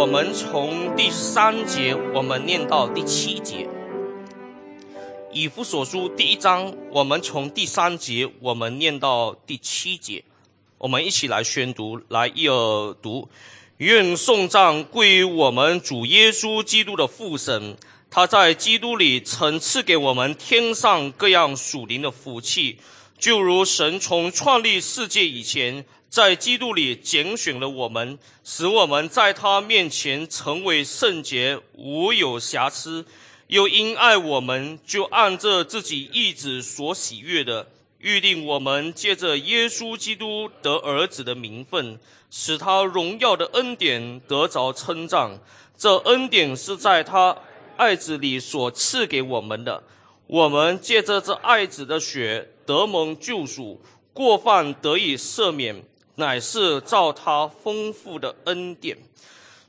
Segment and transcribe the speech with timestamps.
[0.00, 3.68] 我们从第三节我们念到第七节。
[5.30, 10.24] 以弗所书第一章，我们从第三节我们念到第七节，
[10.78, 13.28] 我们一起来宣读，来一耳读。
[13.76, 17.76] 愿颂赞归于我们主耶稣基督的父神，
[18.10, 22.78] 他在基督里曾赐给我们天上各样属灵的福气，
[23.18, 33.06] 就如神从创立世界以前，在基督里拣选了我们，使我们在他面前成为圣洁，无有瑕疵。
[33.46, 45.38] 又因爱我们，就按着自己意志所喜悦的，预定我们借着耶稣基督得儿子的名分，使他荣耀的恩典得着称赞。
[45.78, 47.36] 这恩典是在他
[47.76, 49.84] 爱子里所赐给我们的。
[50.26, 53.80] 我们借着这爱子的血得蒙救赎，
[54.12, 55.84] 过犯得以赦免，
[56.20, 58.96] 乃是照他丰富的恩典。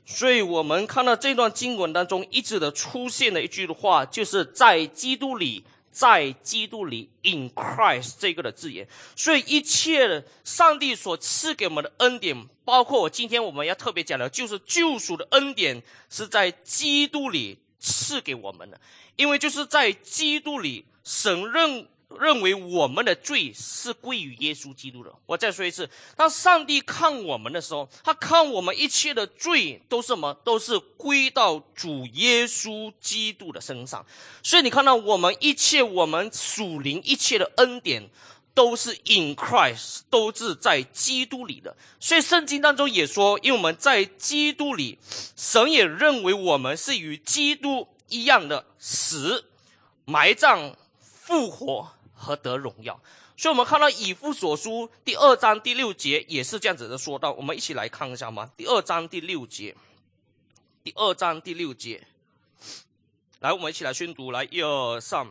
[0.06, 8.86] 所以我们看到这段经文当中一直的出现的一句话，就是在基督里，在基督里，in Christ 这个的字眼。
[9.16, 18.78] 所以一切上帝所赐给我们的恩典，包括我今天我们要特别讲的，就是救赎的恩典，是在基督里赐给我们的。
[19.16, 21.88] 因为就是在基督里，神认。
[22.18, 25.12] 认为我们的罪是归于耶稣基督的。
[25.26, 30.34] 我再说一次，当上帝看我们的时候，他看我们一切的罪都是什么？
[30.44, 34.04] 都是归到主耶稣基督的身上。
[34.42, 38.08] 所以你看到我们一切，我们属灵一切的恩典，
[38.54, 41.76] 都是 in Christ，都是在基督里的。
[41.98, 44.98] 所以圣经当中也说，因为我们在基督里，
[45.36, 49.44] 神也认为我们是与基督一样的死、
[50.04, 51.92] 埋葬、复活。
[52.22, 52.98] 和得荣耀，
[53.36, 58.48] 所以我们看到以父所书第二章第六节也是这样子的说到，我们一起来看一下吗？
[58.56, 59.74] 第二章第六节，
[60.84, 62.06] 第二章第六节，
[63.40, 65.26] 来，我们一起来宣读，来，一二三，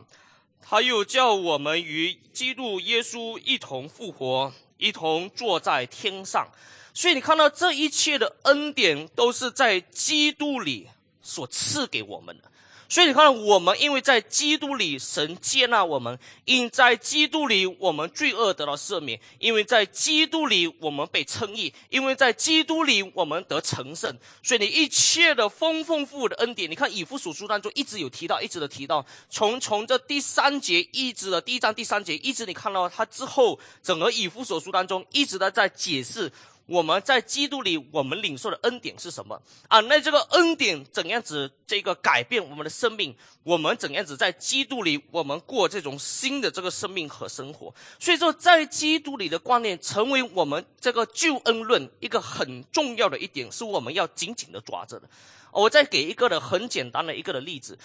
[0.60, 6.46] 他又叫我们与基督耶稣一同复活，一同坐在天上，
[6.92, 10.88] 所以你看到这一切的恩典都是在基督里
[11.22, 12.52] 所赐给我们的。
[12.92, 16.14] 所以你看，我们因为在基督里，神接纳我们；
[16.44, 24.14] 因在基督里，我们罪恶得到赦免；因为在基督里，我们被称义；因为在基督里，我们得成圣。
[24.42, 36.30] 所以你一切的丰丰富富的恩典，你看以弗所书当中一直有提到，一直的提到，从从这第三节一直的第一章第三节，一直你看到他之后，整个以弗所书当中一直的在解释。
[36.72, 39.38] 我们在基督里，我们领受的恩典是什么
[39.68, 39.78] 啊？
[39.80, 43.14] 那这个恩典怎样子这个改变我们的生命？
[43.42, 47.74] 我们怎样子在基督里，我们过这种新的这个生命和生活？
[47.98, 55.06] 所以说，在基督里的观念，成为我们这个救恩论一个很重要的一点，是我们要紧紧的抓着的。
[55.52, 57.78] 我再给一个的很简单的一个的例子。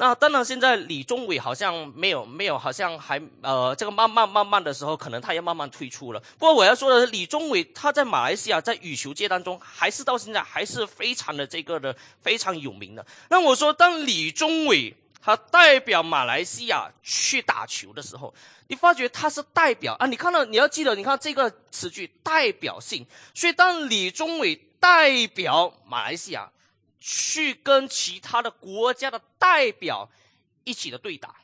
[0.00, 6.20] 那当然，现在李宗伟好像没有没有，好像还呃，这个慢慢慢慢的时候，可能他要慢慢退出了。
[6.38, 11.92] 不过我要说的是，李宗伟他在马来西亚在羽球界当中，还是到现在还是非常的这个的
[12.22, 13.04] 非常有名的。
[13.28, 18.32] 那我说，当李宗伟他代表马来西亚去打球的时候，
[18.68, 23.04] 你发觉他是代表啊，你看到你要记得，你看这个词句代表性。
[23.34, 26.48] 所以当李宗伟代表马来西亚。
[27.00, 30.10] 去跟其他的国家的代表
[30.64, 31.36] 一起的对打。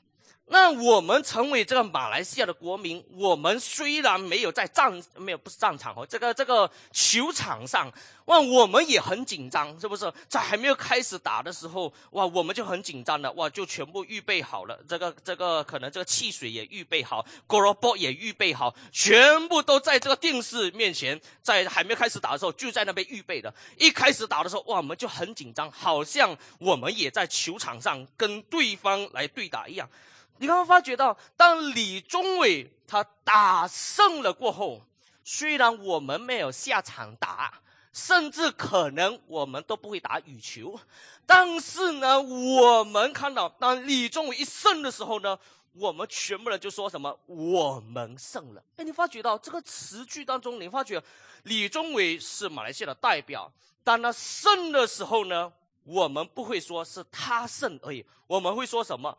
[0.46, 7.90] 那我们成为这个马来西亚的国民，我们虽然没有在战，没有不是战场哦，这个这个球场上，
[8.26, 10.12] 哇，我们也很紧张，是不是？
[10.28, 23.52] 在还没有开始打的时候，哇，我们就很紧张的，哇，就全部预备好了，这个这个可能这个汽水也预备好 g o r o b o 也预备好，全部都在这个电视面前，在还没有开始打的时候就在那边预备的。
[23.78, 29.88] 一开始打的时候，哇，我们就很紧张，好像我们也在球场上跟对方来对打一样。
[30.38, 34.82] 你刚刚发觉到，当李宗伟他打胜了过后，
[35.24, 40.78] 虽然我们没有下场打，甚至可能我们都不会打羽球，
[41.24, 45.38] 但是呢，我们看到当李宗伟一胜的时候呢，
[45.72, 48.62] 我们全部人就说什么“我们胜了”。
[48.76, 51.02] 哎，你发觉到这个词句当中，你发觉
[51.44, 53.50] 李宗伟是马来西亚的代表，
[53.84, 55.50] 当他胜的时候呢，
[55.84, 59.16] 我们不会说是他胜而已，我们会说什么？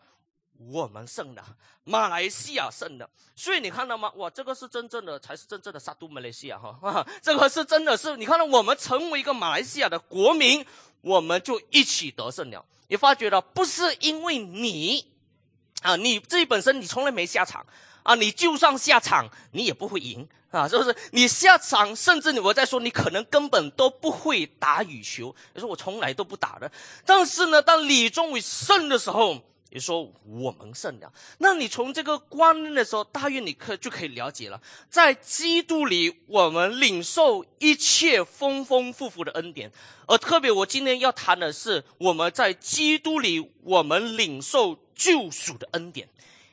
[0.58, 1.44] 我们胜了，
[1.84, 4.12] 马来西亚胜了，所以你看到吗？
[4.16, 7.06] 哇，这个是真正的，才是真正的杀都马来西亚哈！
[7.22, 10.66] 这个是真的是，你看到我们成为一个马来西亚的国民，
[11.02, 12.66] 我们就一起得胜了。
[12.88, 15.06] 你发觉了，不是因为你
[15.82, 17.66] 啊，你自己本身你从来没下场
[18.04, 20.28] 啊，你就算下场，你也不会赢。
[20.52, 25.36] 啊，是不是你下场，甚至我在说，你可能根本都不会打羽球。
[25.54, 26.72] 你说我从来都不打的，
[27.06, 29.42] 但是呢，当李宗伟胜的时候。
[29.72, 39.70] 你说我们胜了，那你从这个观念的时候，大约你可就可以了解了，在基督里，我们领受一切丰丰富富的恩典，
[40.08, 46.08] 而特别我今天要谈的是，我们在基督里，我们领受救赎的恩典。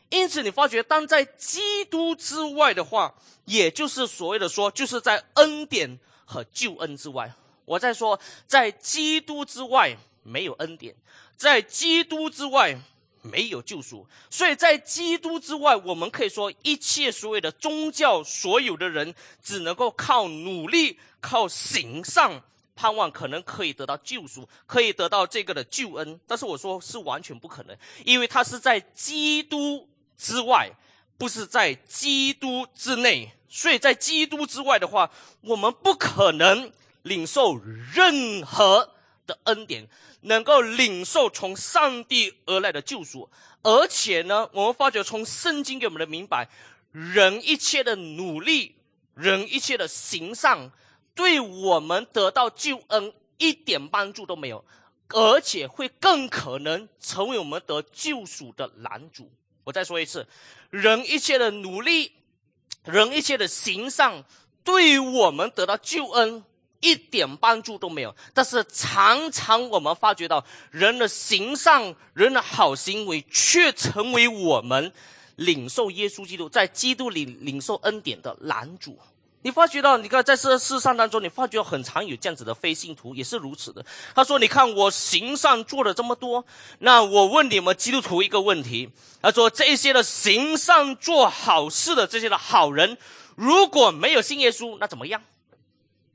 [0.09, 3.15] 因此，你发觉，当在基督之外的话，
[3.45, 7.33] 也就是所谓的说，就是在恩典和救恩之外。
[7.67, 8.19] 我在说，
[8.49, 10.93] 在基督之外没有恩典，
[11.37, 12.77] 在基督之外。
[13.23, 22.43] 没有救赎，所以在基督之外，我们可以说一切所谓的宗教，所有的人只能够靠努力、靠行善
[22.75, 26.19] 盼望，可能可以得到救赎，可以得到这个的救恩。
[26.27, 30.71] 但是我说是完全不可能，因为他是在基督之外，
[31.17, 33.31] 不是在基督之内。
[33.49, 35.11] 所以在基督之外的话，
[35.43, 36.73] 我们不可能
[37.03, 37.57] 领受
[37.95, 38.95] 任何
[39.27, 39.89] 的恩典。
[40.25, 43.29] 能够领受从上帝而来的救赎，
[43.63, 46.49] 而且呢，我们发觉从圣经给我们的明白，
[46.93, 48.77] 人一切的努力，
[49.15, 50.71] 人一切的行善，
[51.13, 54.65] 对我们得到救恩一点帮助都没有，
[55.09, 59.29] 而且会更可能成为我们得救赎的拦阻。
[59.65, 60.29] 我再说一次，
[60.71, 62.13] 人一切的努力，
[62.85, 64.25] 人一切的行善，
[64.63, 66.45] 对于我们得到救恩。
[66.83, 74.93] 一点帮助都没有，但是常常我们发觉到人的行善、人的好行为，却成为我们
[75.37, 78.99] 领受耶稣基督在基督里领受恩典的拦阻。
[79.45, 83.85] 你发觉到，你看在这世上当中，你发觉很常有这样子的非信徒，也是如此的。
[84.15, 86.45] 他说：“你看我行善做了这么多，
[86.79, 88.89] 那我问你们基督徒一个问题。
[89.21, 92.97] 他说这些的行善做好事的这些的好人，
[93.35, 95.21] 如果没有信耶稣，那怎么样？”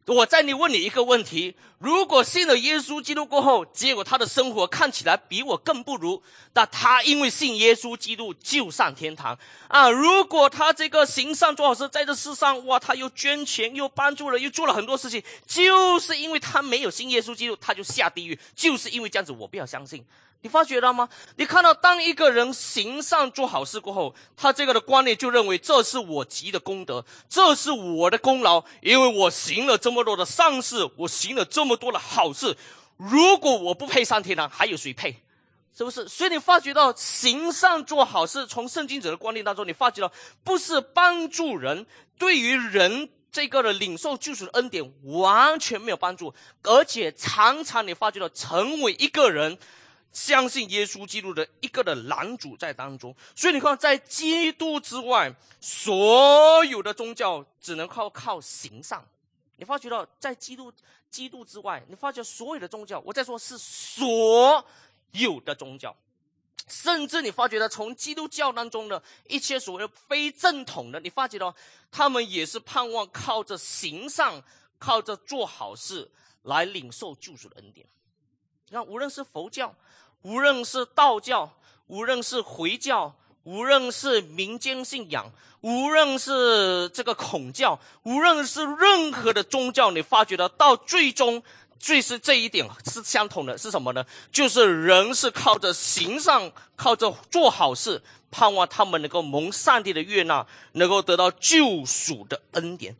[0.08, 6.24] 我在你问你一个问题：如果信了耶稣基督过后，结果他的生活看起来比我更不如，
[6.54, 9.38] 那他因为信耶稣基督就上天堂
[9.68, 9.90] 啊！
[9.90, 20.06] 如果他这个行善做好事，在这世上哇，他又捐钱又帮助了，又做了很多事情，就是因为他没有信耶稣基督，他就下地狱，就是因为这样子，我不要相信。
[20.48, 21.10] 你发觉了吗？
[21.36, 32.56] 你看到当一个人行善做好事过后，他这个的观念就认为这是我积的功德，这是我的功劳，因为我行了这么多的善事，我行了这么多的好事。
[32.96, 35.18] 如果我不配上天堂，还有谁配？
[35.78, 36.08] 是不是？
[36.08, 40.10] 所以你发觉到行善做好事，从圣经者的观念当中，你发觉到
[40.46, 41.86] 不是帮助人，
[42.18, 46.34] 对于人这个的领受救赎的恩典完全没有帮助，
[46.64, 49.58] 而且常常你发觉到成为一个人。
[50.12, 59.08] 相信耶稣基督的一个的拦阻在当中，所以你看，在基督之外，所有的宗教只能靠靠行上。
[59.58, 60.72] 你发觉到，在基督
[61.10, 64.66] 基督之外，你发觉所有的宗教，我在说是所
[65.12, 65.96] 有的宗教，
[66.68, 71.56] 甚至你发觉到从基督教当中的一些所谓非正统的，你发觉到
[71.92, 74.44] 他们也是盼望靠着行上，
[74.78, 76.10] 靠着做好事
[76.44, 77.88] 来领受救赎的恩典。
[78.70, 79.74] 你看，无论是佛教。
[80.24, 81.50] 无论是道教，
[81.86, 85.32] 无论是回教，无论是民间信仰，
[85.62, 91.42] 无论是这个孔教，无论是任何的宗教，你发觉到到最终，
[91.80, 94.04] 最是这一点是相同的，是什么呢？
[94.32, 102.98] 就是人是靠着行善，靠着做好事，盼望他们能够蒙上帝的悦纳，能够得到救赎的恩典。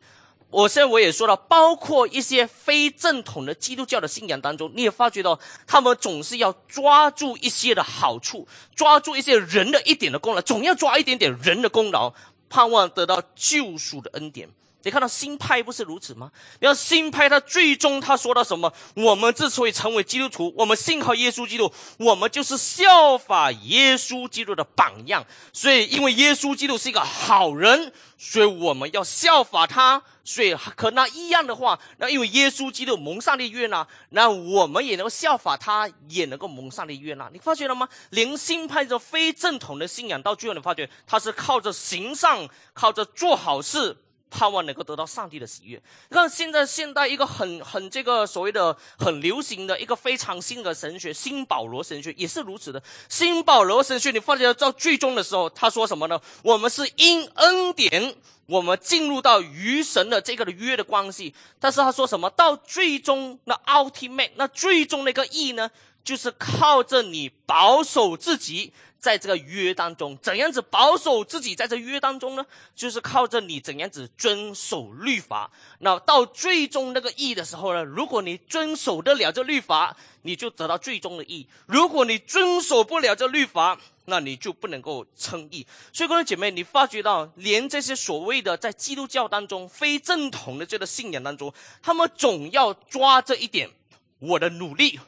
[0.50, 12.14] 我现在我也说了，包括一些非正统的基督教的信仰当中，你也发觉到他们总是要抓住一些的好处，抓住一些人的一点的功劳，总要抓一点点人的功劳，
[12.48, 14.48] 盼望得到救赎的恩典。
[14.84, 16.30] 你看到新派不是如此吗？
[16.60, 18.72] 你看新派，他最终他说到什么？
[18.94, 25.24] 我们之所以成为基督徒，我们信靠耶稣基督，我们就是效法耶稣基督的榜样。
[25.52, 30.02] 所以，因为耶稣基督是一个好人，所以我们要效法他。
[30.24, 37.30] 所以，和那一样的话，那因为耶稣基督蒙上帝悦纳，那我们也能够效法他，也能够蒙上帝悦纳。
[37.32, 37.88] 你发觉了吗？
[38.10, 43.96] 连新派这非正统的信仰，到最后你发觉，他是靠着行善，靠着做好事。
[44.30, 45.80] 盼望能够得到上帝的喜悦。
[46.08, 52.82] 你看，现在现代一个很很这个所谓的很流行的一个非常新的神学——新保罗神学，也是如此的。
[53.08, 56.20] 新保罗神学，你发觉到最终的时候，他说什么呢？
[56.42, 58.14] 我们是因恩典，
[58.46, 61.34] 我们进入到与神的这个的约的关系。
[61.58, 62.28] 但是他说什么？
[62.30, 65.70] 到最终那 ultimate 那最终那个意呢？
[66.04, 68.72] 就是靠着你保守自己。
[69.00, 71.54] 在这个约当中，怎样子保守自己？
[71.54, 75.50] 在这约当中呢，就是靠着你怎样子遵守律法。
[75.78, 85.64] 那到最终那个义的时候呢，如果你遵守得了这律法，你就得到最终的义；如果你遵守不了这律法，那你就不能够称义。
[85.92, 93.70] 所以，各位姐妹，你发觉到，连这些所谓的在基督教当中非正统的这个信仰当中，他们总要抓这一点：
[94.18, 94.98] 我的努力、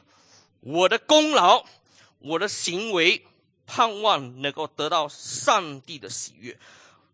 [0.61, 1.65] 我的功劳、
[2.19, 3.25] 我的行为。
[3.73, 6.59] 盼望能够得到上帝的喜悦。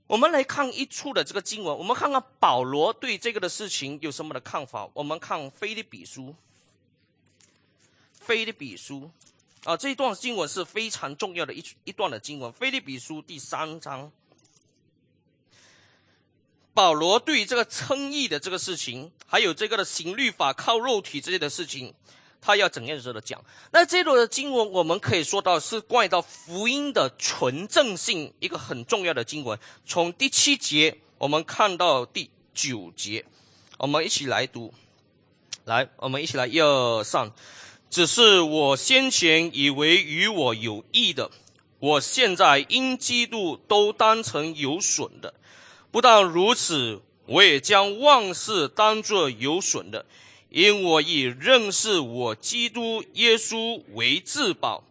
[0.07, 4.89] 我们来看一处的这个经文，我们看看保罗对这个的事情有什么的看法。
[4.95, 6.33] 我们看菲利比书，
[8.19, 9.11] 菲利比书
[9.65, 12.51] 啊，这一段经文是非常重要的一一段的经文。
[12.51, 14.11] 菲利比书第三章，
[16.73, 21.93] 保罗对这个称义的这个事情，还有这个的行律法靠肉体之类的事情。
[22.47, 23.43] 他要怎样子的讲？
[23.71, 29.59] 那这段的经文，我们可以说到是关于到福音的纯正性一个很重要的经文。
[29.85, 33.25] 从第七节我们看到第九节，
[33.77, 34.73] 我们一起来读。
[35.65, 37.29] 来，我们一起来一二三。
[37.89, 41.29] 只是我先前以为与我有益的，
[41.79, 45.33] 我现在因基督都当成有损的。
[45.91, 50.05] 不但如此，我也将万事当作有损的。
[50.49, 54.83] 因我以认识我基督耶稣为至宝，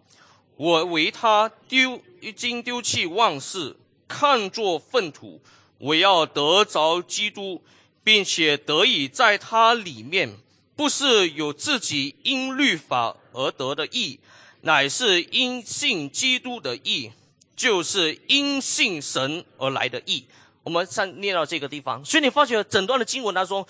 [0.57, 5.41] 我为他丢已经丢弃万事，看作粪土，
[5.79, 7.63] 我要得着基督，
[8.05, 10.37] 并且得以在他里面，
[10.77, 14.21] 不是有自己因律法而得的义，
[14.61, 17.13] 乃是因信基督的义，
[17.57, 20.27] 就是因信神而来的义。
[20.63, 23.67] 我们上念到这个地方，所以你发觉整段的经文当中，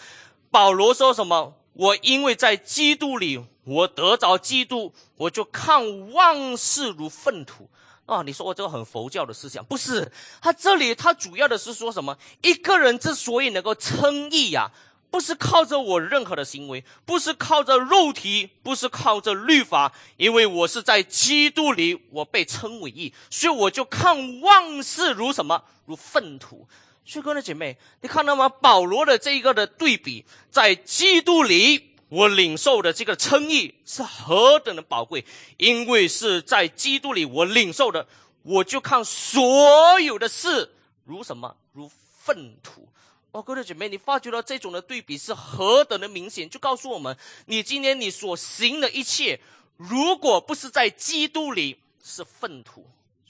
[0.51, 1.55] 保罗说什么？
[1.77, 7.69] 我因为在基督里，我得着基督，我就看万事如粪土
[8.07, 8.23] 啊！
[8.23, 10.11] 你说我这个很佛教的思想，不是？
[10.41, 12.17] 他这里他主要的是说什么？
[12.43, 14.71] 一个人之所以能够称义呀，
[15.11, 25.63] 不是靠着我任何的行为，不是靠着肉体，不是靠着律法，因为我是在基督里，我被称为义，所以我就看万事如什么？
[25.85, 26.67] 如粪土。
[27.09, 28.49] 所以，各位姐妹，你看到吗？
[28.49, 35.25] 保罗的这一个的对比，在基督里，我领受的这个称义是何等的宝贵，
[35.57, 38.09] 因为是在基督里我领受的，
[38.43, 41.89] 我就看所有的事如什么，如
[42.25, 42.89] 粪土。
[43.31, 49.39] 哦，各位姐妹，你发觉到这种的对比是何等的明显，就告诉我们，你今天你所行的一切，
[49.77, 52.85] 如果不是在基督里，是粪土。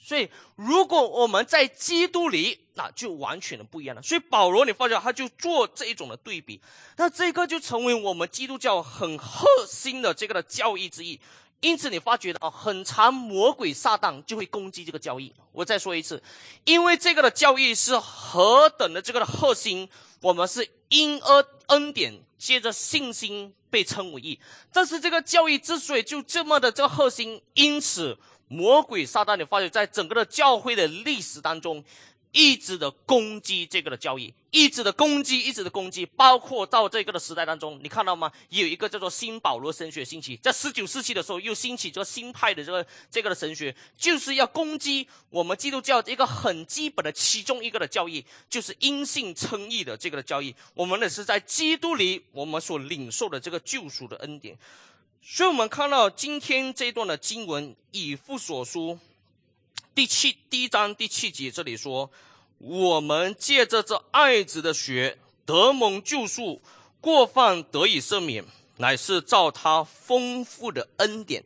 [0.07, 4.01] 所以，如果我们在基督里，那就完全的不一样了。
[4.01, 6.61] 所以，保罗，你发觉他就做这一种的对比，
[6.95, 11.19] 那这个就成为我们基督教很核心的这个的教义之一。
[11.59, 15.33] 因此，你发觉啊，很长魔鬼撒旦就会攻击这个教义。
[15.51, 16.23] 我再说一次，
[16.63, 19.89] 因为这个的教义是何等的这个的核心，
[20.21, 24.39] 我们是因恩恩典，接着信心被称为义。
[24.71, 28.17] 但是，这个教义之所以就这么的这个核心，因此。
[28.47, 31.83] 魔鬼撒旦，你发觉在整个的教会的历史当中，
[32.31, 38.31] 一直的攻击这个的教义，一直的攻击，一直的攻击，包括到这个的时代当中，你看到吗？
[38.49, 50.53] 有一个叫做新保罗神学兴起，在十九世纪的时候又兴起这个新派的这个这个的神学，就是要攻击我们基督教一个很基本的其中一个的教义，就是因信称义的这个的教义。
[50.73, 54.57] 我们呢是在基督里，我们所领受的这个救赎的恩典。
[55.29, 58.97] 所以我们看到今天这一段的经文，以父所书
[59.93, 62.09] 第七第一章第七节这里说
[62.59, 66.61] ：“我们借着这爱子的血得蒙救赎，
[67.01, 68.45] 过犯得以赦免，
[68.77, 71.43] 乃是照他丰富的恩典。”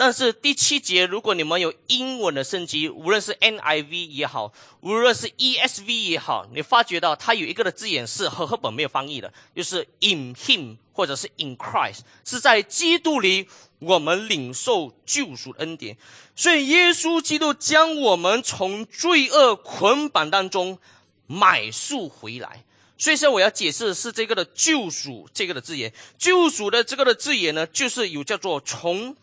[0.00, 13.48] 但是第七节，如果你们有英文的升级，无论是 NIV 也好，无论是 ESV 也好，你发觉到它有一个的字眼是和赫本没有翻译的，就是 In Him 或者是 In Christ，是在基督里
[13.80, 15.96] 我们领受救赎恩典。
[16.36, 20.78] 所以耶稣基督将我们从罪恶捆绑当中
[21.26, 22.64] 买赎回来。
[22.96, 29.16] 所以说我要解释的是这个的救赎这个的字眼，救赎的这个的字眼呢，就是有叫做从。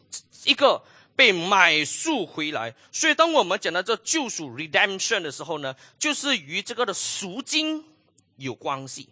[0.46, 0.82] 一个
[1.16, 7.84] 被买赎回来，所以当我们讲到这救赎 （redemption） 的时候呢，就是与这个的赎金
[8.38, 9.10] 有关系。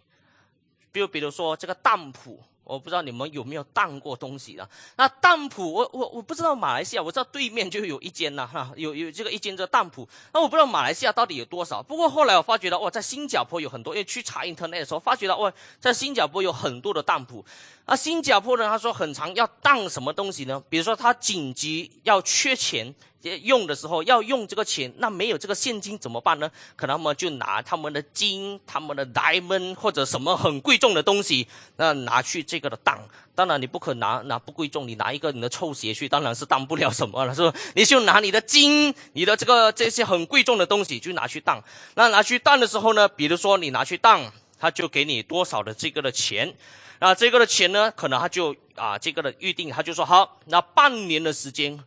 [0.92, 4.66] 比如，比如说这个当铺我不知道你们有没有当过东西的。
[4.96, 10.08] 那当铺，我我我不知道马来西亚，我知道对面就有一间呐，哈，有有这个一间这当铺。
[10.32, 11.82] 那我不知道马来西亚到底有多少。
[11.82, 17.44] 不过后来我发觉到，哇，在新加坡有很多，因为去查 internet 的时候，发觉到，哇，在新加坡有很多的当铺。
[17.84, 20.62] 啊，新加坡呢，他说很常要当什么东西呢？
[20.68, 22.94] 比如说他紧急要缺钱。
[23.42, 26.50] 用的时候要用这个钱，那没有这个现金怎么办呢？
[26.76, 32.98] 可能他们就拿他们的金、他们的 diamond 或者什么很贵重的东西，那拿去这个的当。
[33.34, 37.58] 当然你不可拿拿不贵重，你拿一个你的臭鞋去，当然是当不了什么了，是吧？
[37.74, 41.64] 你就拿你的金、你的这个这些很贵重的东西就拿去当。
[41.94, 44.30] 那拿去当的时候呢，比如说你拿去当，
[44.64, 46.56] 他就给你多少的这个的钱。
[46.98, 51.78] 那这个的钱呢，可能他就啊这个的预定，他就说好，那半年的时间。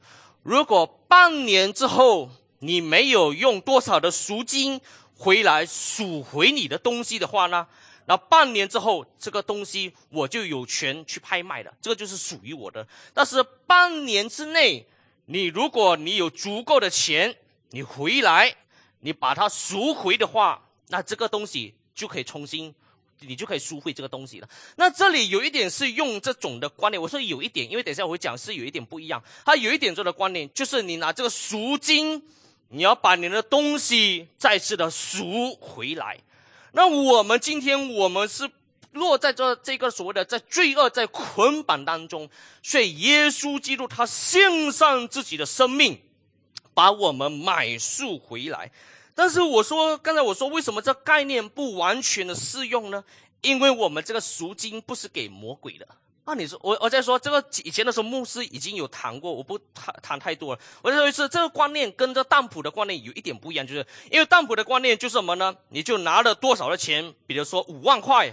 [0.43, 2.29] 如果半年之后
[2.59, 4.79] 你没有用多少的赎金
[5.15, 7.65] 回来赎回你的东西的话呢？
[8.05, 12.87] 那半年之后这个东西我就有权去拍卖了，这个就是属于我的。
[13.11, 14.85] 但是半年之内，
[15.25, 17.35] 你如果你有足够的钱，
[17.71, 18.55] 你回来
[18.99, 22.73] 你把它赎回的话，那这个东西就可以重新。
[23.21, 24.47] 你就可以赎回这个东西了。
[24.75, 29.19] 那这里有一点是用这种的观念，我说有一点，因为等一下我会讲是有一点不一样。
[29.43, 32.21] 它有一点这个观念，就是你拿这个赎金，
[32.69, 36.19] 你要把你的东西再次的赎回来。
[36.73, 38.47] 那我们今天我们是
[38.91, 42.29] 落在这这个所谓的在罪恶在捆绑当中，
[42.61, 45.99] 所以耶稣基督他献上自己的生命，
[46.75, 48.71] 把我们买赎回来。
[49.17, 53.03] 但是我说，刚才我说，为什么这概念不完全的适用呢？
[53.41, 55.87] 因为我们这个赎金不是给魔鬼的
[56.23, 56.35] 啊！
[56.35, 60.59] 你说我我在说这个以前的时候，牧师已经有谈过，我不谈谈太多了。
[60.83, 65.55] 我再说一次，这个观念跟这当普的观念有一点不一样，就是因为当普的观念就是什么呢？
[65.69, 68.31] 你就拿了多少的钱，比如说五万块，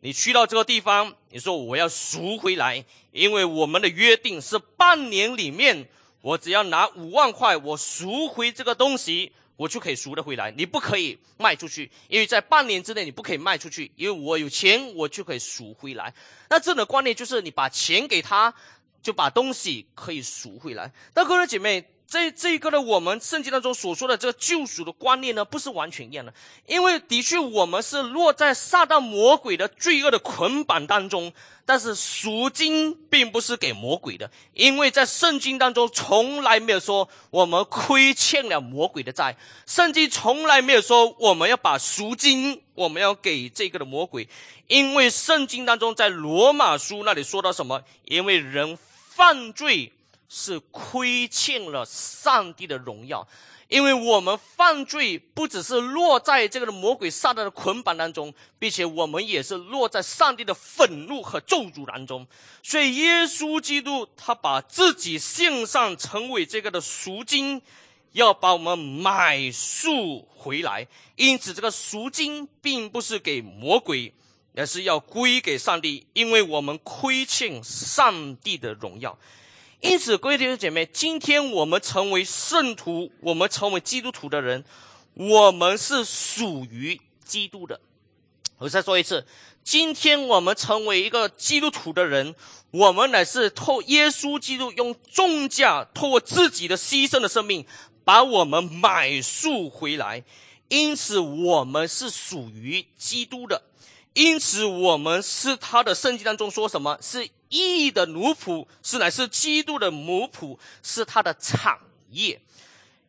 [0.00, 5.88] 你去到这个地方，你说我要赎回来，因为我们的约定是半年里面，
[6.22, 9.30] 我只要拿五万块，我赎回这个东西。
[9.56, 16.12] 我就可以赎得回来，你不可以卖出去，因为在半年之内你不可以卖出去，因为我有钱，我就可以赎回来。
[16.50, 18.52] 那这种的观念就是你把钱给他，
[19.02, 20.92] 就把东西可以赎回来。
[21.14, 21.84] 那各位姐妹。
[22.06, 26.32] 这这个呢，我们圣经当中所说的这个救赎的观念呢，不是完全一样的。
[26.66, 31.32] 因为的确，我们是落在撒旦魔鬼的罪恶的捆绑当中，
[31.64, 39.36] 但是赎金并不是给魔鬼的，因为在圣经当中从来没有说我们亏欠了魔鬼的债，
[39.66, 44.28] 圣经从来没有说我们要把赎金我们要给这个的魔鬼，
[44.68, 47.82] 因为圣经当中在罗马书那里说到什么？
[48.04, 49.90] 因为人犯罪。
[50.28, 53.26] 是亏欠了上帝的荣耀，
[53.68, 62.26] 因为我们犯罪不只是落在这个魔鬼撒旦的捆绑当中，并且我们也是落在上帝的愤怒和咒诅当中。
[62.62, 67.60] 所以耶稣基督他把自己献上，成为这个的赎金，
[68.12, 70.86] 要把我们买赎回来。
[71.16, 74.12] 因此，这个赎金并不是给魔鬼，
[74.56, 79.16] 而是要归给上帝，因为我们亏欠上帝的荣耀。
[79.84, 84.64] 因此，各位弟兄姐妹，今天我们成为圣徒，我们成为基督徒的人，
[85.12, 87.78] 我们是属于基督的。
[88.56, 89.26] 我再说一次，
[89.62, 92.34] 今天我们成为一个基督徒的人，
[92.70, 97.66] 我们乃是透耶稣基督用重价，透过自己的牺牲的生命，
[98.04, 100.24] 把我们买赎回来。
[100.68, 103.62] 因此，我们是属于基督的。
[104.14, 111.78] 因此，我们是他的圣经当中说什么是意义的奴仆，是乃是基督的奴仆，是他的产
[112.10, 112.40] 业。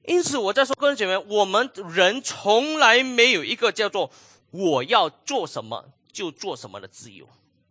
[0.05, 4.11] 因此，我在说，各位姐妹，我们人从来没有一个叫做
[4.51, 7.27] 我要做什么就做什么的自由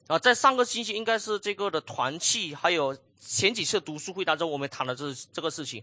[0.09, 0.19] 啊。
[0.19, 5.81] 在上个星期，应该是这个的团契，还有前几次读书会当中，我们谈了这这个事情。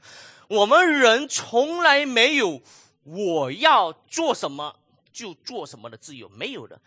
[0.49, 2.61] 我们人从来没有
[3.05, 4.75] 我要做什么
[5.13, 6.77] 就做什么的自由，没有的。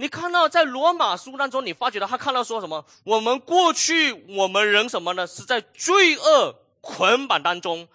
[0.00, 2.86] 你看到在罗马书当中，你发觉到他看到说什么？
[3.04, 5.26] 我们过去我们人什么呢？
[5.26, 7.86] 是在罪恶捆绑当中，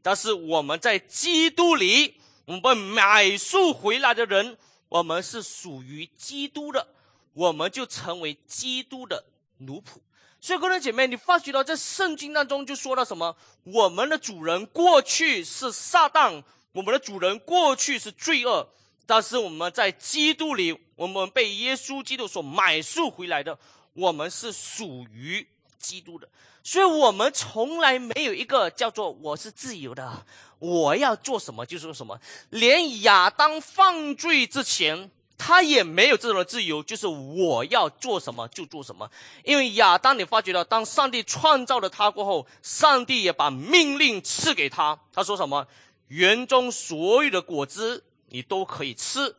[0.00, 4.56] 但是我们在基督里，我们被买赎回来的人，
[4.88, 6.86] 我们是属于基督的，
[7.32, 9.24] 我们就成为基督的
[9.56, 9.96] 奴仆。
[10.40, 13.36] 所以，各位姐妹，你发觉到在圣经当中就说到什么？
[13.64, 18.68] 我们的主人过去是撒旦，我们的主人过去是罪恶。
[19.08, 23.58] 但是我们在基督里，我们被耶稣基督所买赎回来的，
[23.94, 26.28] 我们是属于基督的，
[26.62, 30.26] 所以我们从来没有一个叫做我是自由的，
[30.58, 32.20] 我要做什么就做什么。
[32.50, 39.10] 连亚当犯罪之前，他也没有这种自由，就是我要做什么就做什么。
[39.42, 45.00] 因为亚当，你发觉到，当上帝创造了他过后，上帝也把命令赐给他。
[45.14, 45.66] 他说什么？
[46.08, 49.34] 园中所有的果子你都可以吃，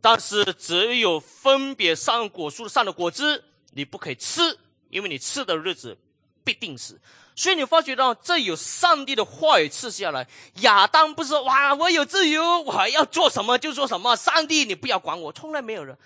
[0.00, 4.58] 但是只有分别上果树上的果子你不可以吃，
[4.90, 5.96] 因为你吃的日子
[6.44, 7.00] 必定死。
[7.34, 10.28] 所以你发觉到，这有上帝的话语赐下来。
[10.56, 14.14] 亚当不是哇，我有自由，我还要做什么就做什么。
[14.16, 15.96] 上帝，你不要管我，从来没有人。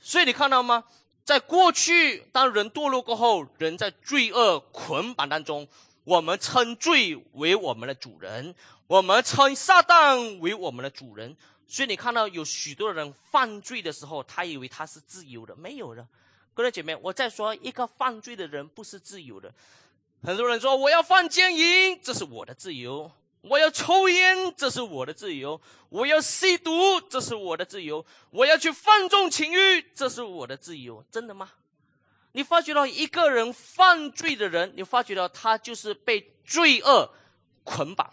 [0.00, 0.84] 所以你看到吗？
[1.24, 5.66] 在过去，当人堕落过后，人在罪恶捆绑当中，
[6.04, 8.54] 我们称罪为我们的主人，
[8.86, 11.34] 我们称撒旦为我们的主人。
[11.68, 16.06] 所以你看到有许多人犯罪的时候，他以为他是自由的，没有的。
[16.54, 19.52] 各位姐妹，我再说一个犯罪的人不是自由的。
[20.22, 23.10] 很多人说我要犯奸淫，这是我的自由；
[23.42, 31.04] 我要抽烟，这是我的自由；我要吸毒，这是我的自由；我要去放纵情欲，这是我的自由。
[31.10, 31.50] 真的吗？
[32.32, 37.10] 你发觉到一个人犯罪的人，你发觉到他就是被罪恶
[37.64, 38.12] 捆绑。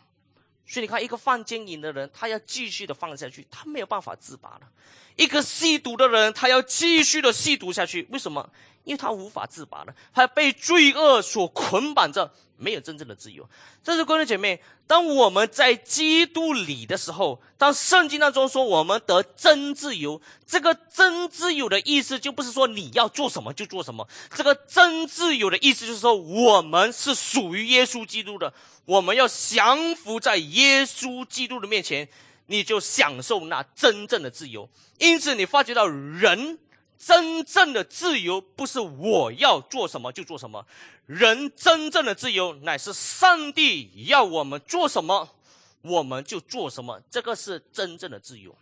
[0.66, 4.68] 所以你看，一个犯奸淫的人，他要继续的犯下去，他没有办法自拔了；
[5.16, 8.50] 一个吸毒的人，他要继续的吸毒下去，为什么？
[8.84, 13.48] 因为他无法自拔了，他被罪恶所捆绑着，没有真正的自由。
[13.82, 28.54] 这是各位姐妹，当我们在基督里的时候，当圣经当中说我们得真自由，这个真自由的意思就不是说你要做什么就做什么，这个真自由的意思就是说我们是属于耶稣基督的，
[28.86, 32.08] 我们要降服在耶稣基督的面前，
[32.48, 34.70] 你就享受那真正的自由。
[34.98, 36.60] 因此，你发觉到人。
[37.06, 40.66] 真正的自由不是我要做什么就做什么，
[41.06, 45.36] 人真正的自由乃是上帝要我们做什么，
[45.82, 48.56] 我们就做什么，这个是真正的自由。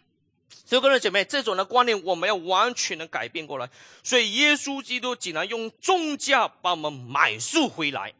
[0.65, 3.69] 所以，各位姐妹，这种的观念我们要完全的改变过来。
[4.03, 8.13] 所以，耶稣基督竟然用重价把我们买赎回来。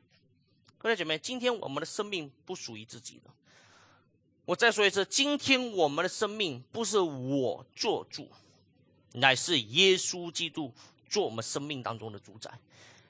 [0.78, 3.32] 各位姐妹，今天我们的生命不属于自己的。
[4.46, 8.30] 我再说一次，今天我们的生命不是我做主。
[9.14, 10.74] 乃是耶稣基督
[11.10, 12.50] 做我们生命当中的主宰，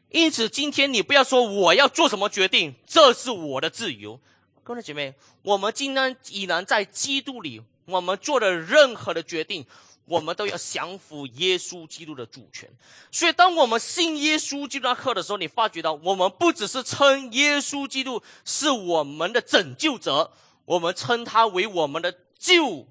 [0.10, 4.20] 因此今天你不要说我要做什么决定，这是我的自由。
[4.64, 9.66] 各位姐妹，我们今天已然在基督里，我们做的任何的决定，
[10.06, 12.70] 我们都要降服耶稣基督的主权。
[13.12, 20.32] 所以，当我们信耶稣基督那刻的时候，你发觉到，我们不只是称耶稣基督是我们的拯救者，
[20.66, 22.88] 我们称他为我们的救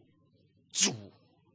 [0.72, 0.94] 主。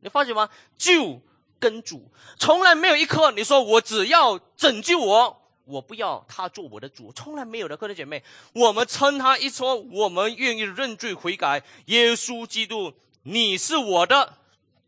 [0.02, 0.50] 你发觉吗？
[0.78, 1.22] 救。
[1.60, 7.76] 跟主从来没有一刻，你说我只要拯救我，我不要他做我的主，从来没有的。
[7.76, 11.64] 各位姐妹，我们称他一说，我们愿意认罪悔改。
[11.86, 14.38] 耶稣基督，你是我的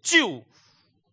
[0.01, 0.43] 救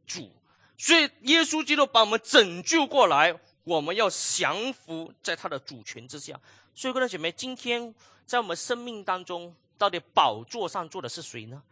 [0.06, 0.30] 主，
[0.76, 6.38] 所以耶稣基督把我们拯救过来，我们要降服在他的主权之下。
[6.74, 7.94] 所以，各位姐妹，今天
[8.26, 11.62] 在我们生命当中，到底宝座上坐的是谁呢？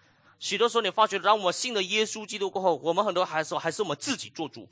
[0.42, 4.68] 许多时候，你发觉，当我信了耶稣基督过后，我们很多还说还是我们自己做主。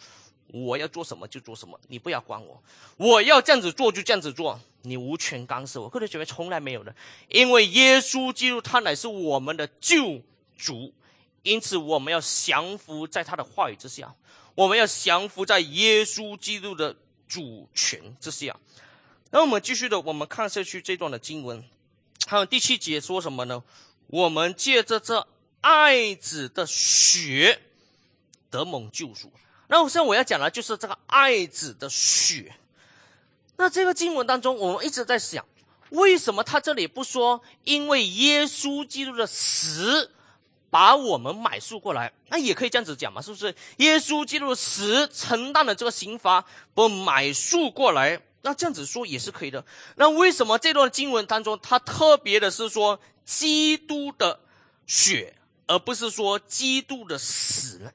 [0.49, 2.61] 我要做什么就做什么，你不要管我。
[2.97, 5.89] 我要这样子做就这样子做，你无权干涉我。
[5.89, 6.93] 个人觉得从来没有的，
[7.29, 10.21] 因为耶稣基督他乃是我们的救
[10.59, 10.93] 主，
[11.45, 14.13] 因此我们要降服在他的话语之下，
[14.57, 16.97] 我们要降服在耶稣基督的
[17.29, 18.57] 主权之下。
[19.31, 21.63] 那我们继续的，我们看下去这段的经文，
[22.27, 23.63] 还有第七节说什么呢？
[24.09, 25.29] 我们借着这。
[25.61, 27.61] 爱子的血
[28.51, 29.31] 得蒙救赎。
[29.69, 32.55] 那我现在我要讲的就是这个爱子的血。
[33.57, 35.45] 那这个经文当中，我们一直在想，
[35.91, 40.11] 为什么他这里不说因为耶稣基督的死
[40.71, 42.13] 把我们买赎过来？
[42.29, 43.55] 那也可以这样子讲嘛，是不是？
[43.77, 46.45] 耶稣基督的死承担了这个刑罚，
[46.75, 49.65] 不买赎过来，那这样子说也是可以的。
[49.97, 54.41] 那为什么这段经文当中，他特别的是说基督的
[54.87, 55.35] 血？
[55.71, 57.93] 而不是说基督的死，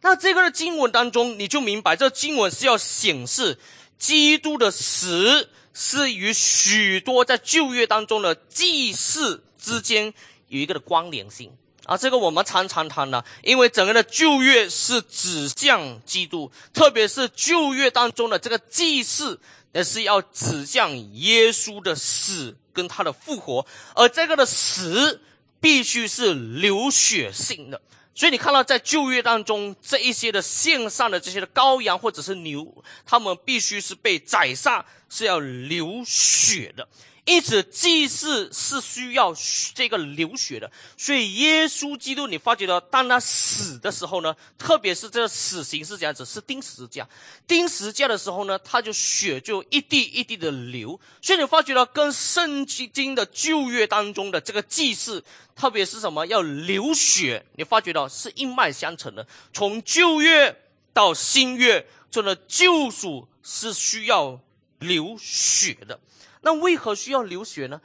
[0.00, 3.58] 那这个的经文当中，你就明白，这经文是要显示
[3.98, 10.14] 基督的死是与许多在旧约当中的祭祀之间
[10.46, 11.50] 有一个的关联性
[11.86, 11.96] 啊。
[11.96, 19.40] 这个我们常常谈的，因为整个的旧约是指向基督，特别是旧约当中的这个祭祀，
[19.72, 25.20] 也是要指向耶稣的死跟他的复活，而这个的死。
[25.66, 27.82] 必须是流血性的，
[28.14, 36.86] 所以你看到在就业当中这一些的线上的这些的羔羊或者是牛，他们必须是被宰杀是要流血的。
[37.26, 39.34] 因此，祭祀是需要
[39.74, 47.06] 这个流血的，所以耶稣基督，你发觉到，当他死的时候呢，特别是这个死刑是这样子，是钉十字架，
[47.44, 55.24] 钉十字架的时候呢，他就血就一滴一滴的流，所以你发觉到跟圣经的旧约当中的这个祭祀，
[55.56, 60.56] 特别是什么要流血，你发觉到是一脉相承的，从旧约
[60.92, 64.40] 到新约，这个救赎是需要
[64.78, 65.98] 流血的。
[66.46, 67.80] 那为何需要流血呢？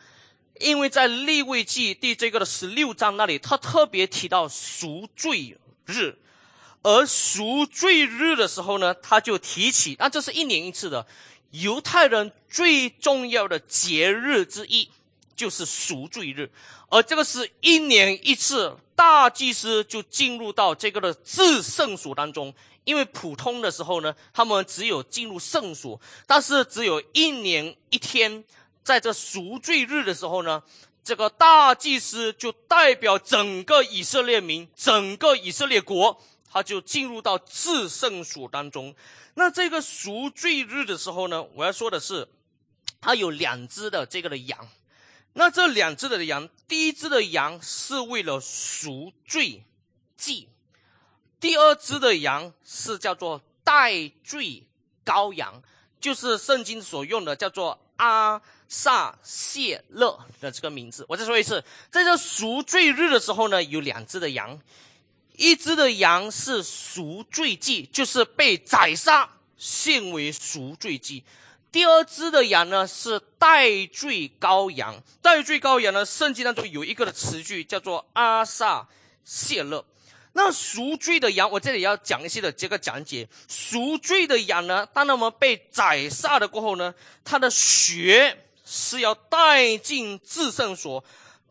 [0.60, 6.15] 因为在立位记第这个的十六章那里，他特别提到赎罪日，
[6.84, 11.08] 而赎罪日的时候呢，他就提起，那，这是一年一次的
[11.50, 14.91] 犹太人最重要的节日之一，
[15.41, 16.47] 就是赎罪日，
[16.88, 22.54] 而这个是一年一次，大祭司就进入到这个的至圣所当中。
[22.84, 28.43] 因为普通的时候呢，他们只有进入圣所，但是只有一年一天，
[28.84, 30.62] 在这赎罪日的时候呢，
[31.04, 38.93] 这个大祭司就代表整个以色列民、整个以色列国，他就进入到至圣所当中。
[39.34, 42.27] 那这个赎罪日的时候呢，我要说的是，
[42.99, 44.67] 它有两只的这个的羊，
[45.34, 49.63] 那这两只的羊，第一只的羊是为了赎罪
[50.17, 50.50] 祭。
[51.39, 54.63] 第二只的羊是叫做代罪
[55.06, 55.63] 羔羊，
[56.00, 61.06] 就是圣经所用的叫做阿萨谢勒的这个名字。
[61.10, 64.60] 我再说一次，在这赎罪日的时候呢，有两只的羊，
[65.36, 71.24] 一只的羊是赎罪祭，就是被宰杀献为赎罪祭；
[71.72, 75.02] 第二只的羊呢是代罪羔羊。
[75.22, 78.88] 代罪羔羊呢，圣经当中有一个的词句叫做阿萨
[79.24, 79.86] 谢勒。
[80.34, 83.28] 那赎罪的羊，我这里要讲一些的这个讲解。
[83.48, 91.04] 赎罪的羊呢，当他们被宰杀了过后呢，它的血是要带进至圣所，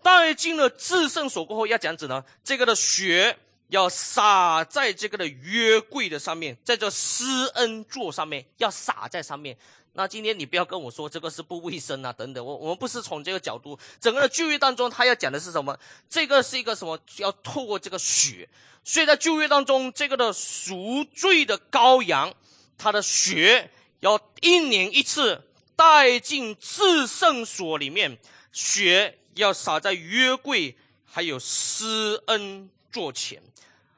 [0.03, 9.57] 带进了至圣所过后要讲子呢，这个的血要洒在这个的约柜的上面，在这施恩座上面要洒在上面。
[9.93, 15.77] 那今天你不要跟我说这个是不卫生啊，等等，我我们不是从这个角度，整个的旧约当中，他要讲的是什么？
[16.09, 16.97] 这个是一个什么？
[17.17, 18.49] 要透过这个血，
[18.85, 22.33] 所以在旧约当中，这个的赎罪的羔羊，
[22.79, 25.43] 他的血要一年一次
[25.75, 28.17] 带进至圣所里面，
[28.53, 33.43] 血要洒在约柜还有施恩座前，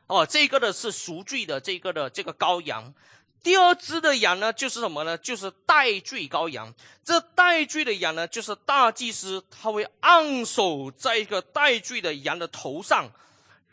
[0.07, 2.94] 哦，这个的是赎罪的这个的这个羔羊。
[3.42, 5.18] 第二只的羊呢，就是什么呢？
[5.18, 6.72] 就是代罪羔羊。
[7.05, 13.11] 这代罪的羊呢，就是大祭司他会按手在一个代罪的羊的头上，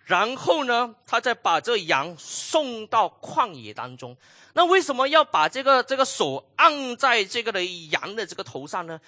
[0.05, 4.17] 然后呢，他再把这羊送到旷野当中。
[4.53, 8.99] 那为什么要把这个这个手按在这个的羊的这个头上呢？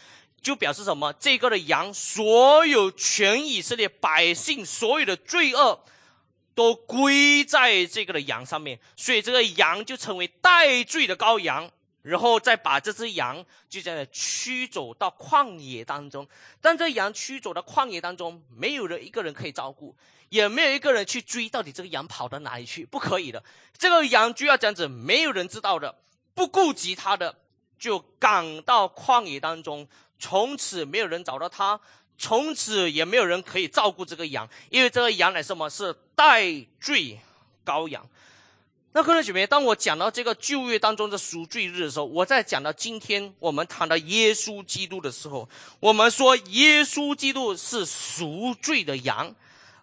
[0.41, 1.12] 就表示什么？
[1.13, 5.80] 这个的羊，所有全以色列百姓所有的罪恶。
[6.54, 11.70] 都归在这个的羊上面，所以这个羊就成为代罪的羔羊，
[12.02, 16.28] 然后再把这只羊就这样驱走到旷野当中。
[16.60, 19.96] 但这羊驱走到旷野当中，没有人一个人可以照顾，
[20.30, 22.86] 也没有一个人去追，到底这个羊跑到哪里去？
[22.86, 23.44] 不可以的，
[23.78, 25.96] 这个羊就要这样子，没有人知道的，
[26.34, 27.36] 不顾及他的，
[27.80, 29.88] 就赶到旷野当中，
[30.20, 31.80] 从此没有人找到他。
[32.17, 36.43] 从此也没有人可以照顾这个羊，因为这个羊乃什么是代
[36.80, 37.19] 罪
[37.65, 38.08] 羔羊。
[38.93, 45.47] 那各位姐妹，当我讲到这个旧约当中的赎罪日的时候，我在讲到今天我们谈到耶稣基督的时候，
[45.80, 49.34] 我们说耶稣基督是赎罪的羊，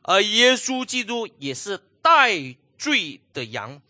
[0.03, 3.81] 而耶稣基督也是代罪的羊，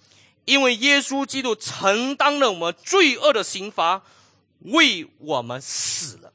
[0.45, 4.01] 因为耶稣基督承担了我们罪恶的刑罚，
[4.61, 6.33] 为我们死了，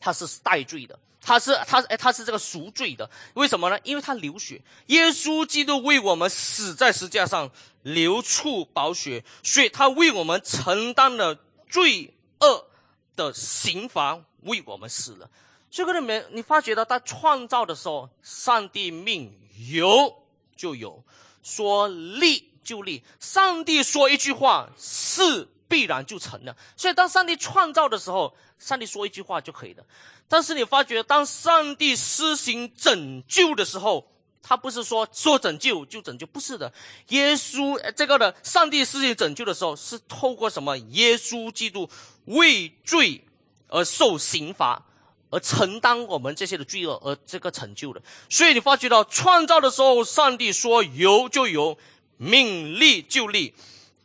[0.00, 0.98] 他是代罪的。
[1.26, 3.76] 他是他哎，他是这个赎罪的，为什么呢？
[3.82, 7.50] 因为他流血，耶稣基督为我们死在石架上，
[7.82, 11.36] 流出宝血，所以他为我们承担了
[11.68, 12.68] 罪恶
[13.16, 15.28] 的刑罚，为我们死了。
[15.68, 19.36] 所以，各位，你发觉到他创造的时候，上帝命
[19.68, 20.22] 有
[20.54, 21.02] 就有，
[21.42, 26.56] 说立就立，上帝说一句话是必然就成了。
[26.76, 29.84] 所以，当上帝创造的时候，上帝说一句话就可以了。
[30.28, 34.06] 但是你发觉，当上帝施行拯救的时候，
[34.42, 36.72] 他不是说说拯救就拯救，不是的。
[37.08, 40.76] 耶稣这个的，上帝施行拯救的时候，是透过什么？
[40.78, 41.88] 耶稣基督
[42.26, 43.22] 为罪
[43.68, 44.84] 而受刑罚，
[45.30, 48.00] 而承担我们这些的罪恶，而这个成就的。
[48.28, 51.76] 所以你发觉到，创造的时候，上帝说有就有，
[52.16, 53.52] 命立就立；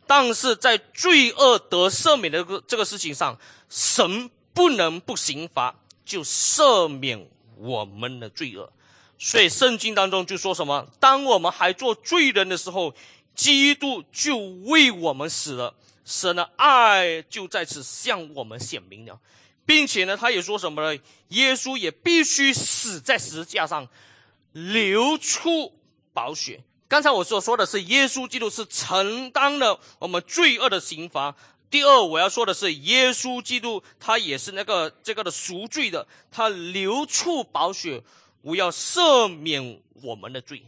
[0.06, 3.38] 但是在罪恶得赦免的这个这个事情上，
[3.68, 8.72] 神不能不刑罚，就赦免我们的罪恶。
[9.18, 12.94] 所以圣经当中就说什么：当我们还做罪人的时候，
[13.34, 19.20] 基督就为我们死了，神的爱就在此向我们显明了，
[19.64, 21.00] 并且呢，他也说什么呢？
[21.28, 23.88] 耶稣也必须死在十字架上，
[24.52, 25.72] 流出
[26.12, 26.62] 宝血。
[26.88, 31.34] 刚才我所说的是，耶稣基督是承担了我们罪恶的刑罚。
[31.72, 38.02] 第二，我要说的是，耶稣基督他也是那个这个的赎罪的，他流出宝血，
[38.42, 40.66] 我要赦免我们的罪。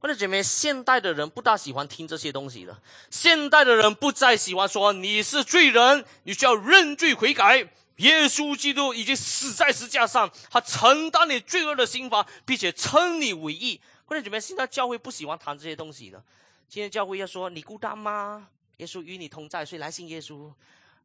[0.00, 2.82] 我的姐妹，现代的人不大喜欢听这些东西了。
[3.10, 7.68] 现代的人不再喜欢说你是罪人，你需要认罪悔改。
[7.98, 13.80] 耶稣基督已经死在石架上，他承担你罪恶的刑罚，并且称你为义。
[14.04, 16.20] 或者姐妹，现在教会不喜欢谈这些东西的。
[16.68, 18.48] 今天教会要说你孤单吗？
[18.80, 20.50] 耶稣与你同在，所以来信耶稣。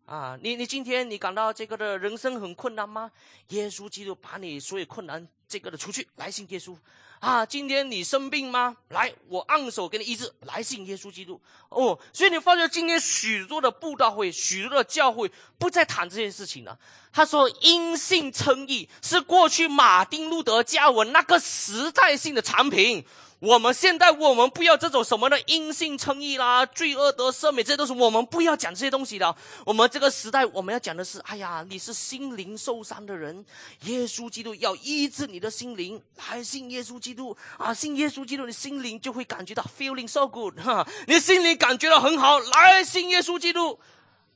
[0.06, 3.12] 啊，你你今天你感到这个的人生很困难吗？
[3.50, 6.78] 耶稣基督把你所有困难这个的除去，来信耶稣。
[7.20, 8.76] 啊，今天你生病吗？
[8.90, 11.40] 来，我按手给你医治，来信耶稣基督。
[11.70, 16.78] 哦，所以你发觉今天许多的布道会、许多的教会不再谈这件事情了。
[17.12, 23.04] 他说，因信称义是过去马丁路德加文那个时代性的产品。
[23.40, 29.36] 我们现在，我们不要这种什么的因信称义啦，罪恶得赦免，这都是我们不要讲这些东西的。
[29.66, 33.46] 我们这个时代，我们要讲的是：哎呀，你是心灵受伤的人，
[33.82, 43.80] 耶稣基督要医治你的心灵，来信耶稣基督啊，信耶稣基督，你心灵就会感觉到 feeling so good 哈，你心灵感觉到很好，来信耶稣基督。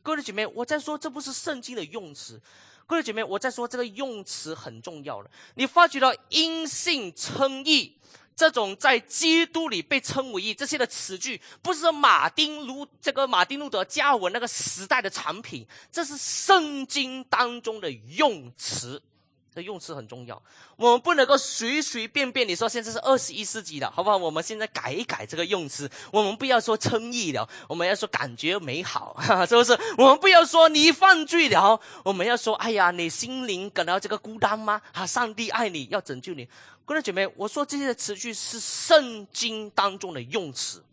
[0.04, 2.40] 各位姐妹，我在说，这不是圣经的用词。
[2.86, 5.32] 各位姐妹，我在说这个用词很重要了。
[5.56, 7.96] 你发觉到因信称义。
[8.36, 19.02] 这种在基督里被称为义这些的词句，不是马丁路这个马丁路德加尔文那个时代的产品，这是圣经当中的用词。
[19.54, 20.42] 这用词很重要，
[20.76, 22.48] 我们不能够随随便便。
[22.48, 24.16] 你说现在是二十一世纪了，好不好？
[24.16, 29.78] 我们现在改一改这个用词，我们不要说称义了，我们要说感觉美好哈，是不是？
[29.98, 34.80] 我们不要说你犯罪了，我们要说哎呀，你心灵感到这个孤单吗？
[34.94, 36.48] 啊，上帝爱你，要拯救你。
[36.86, 40.84] 各位姐妹，我说这些词句是圣经当中的用词，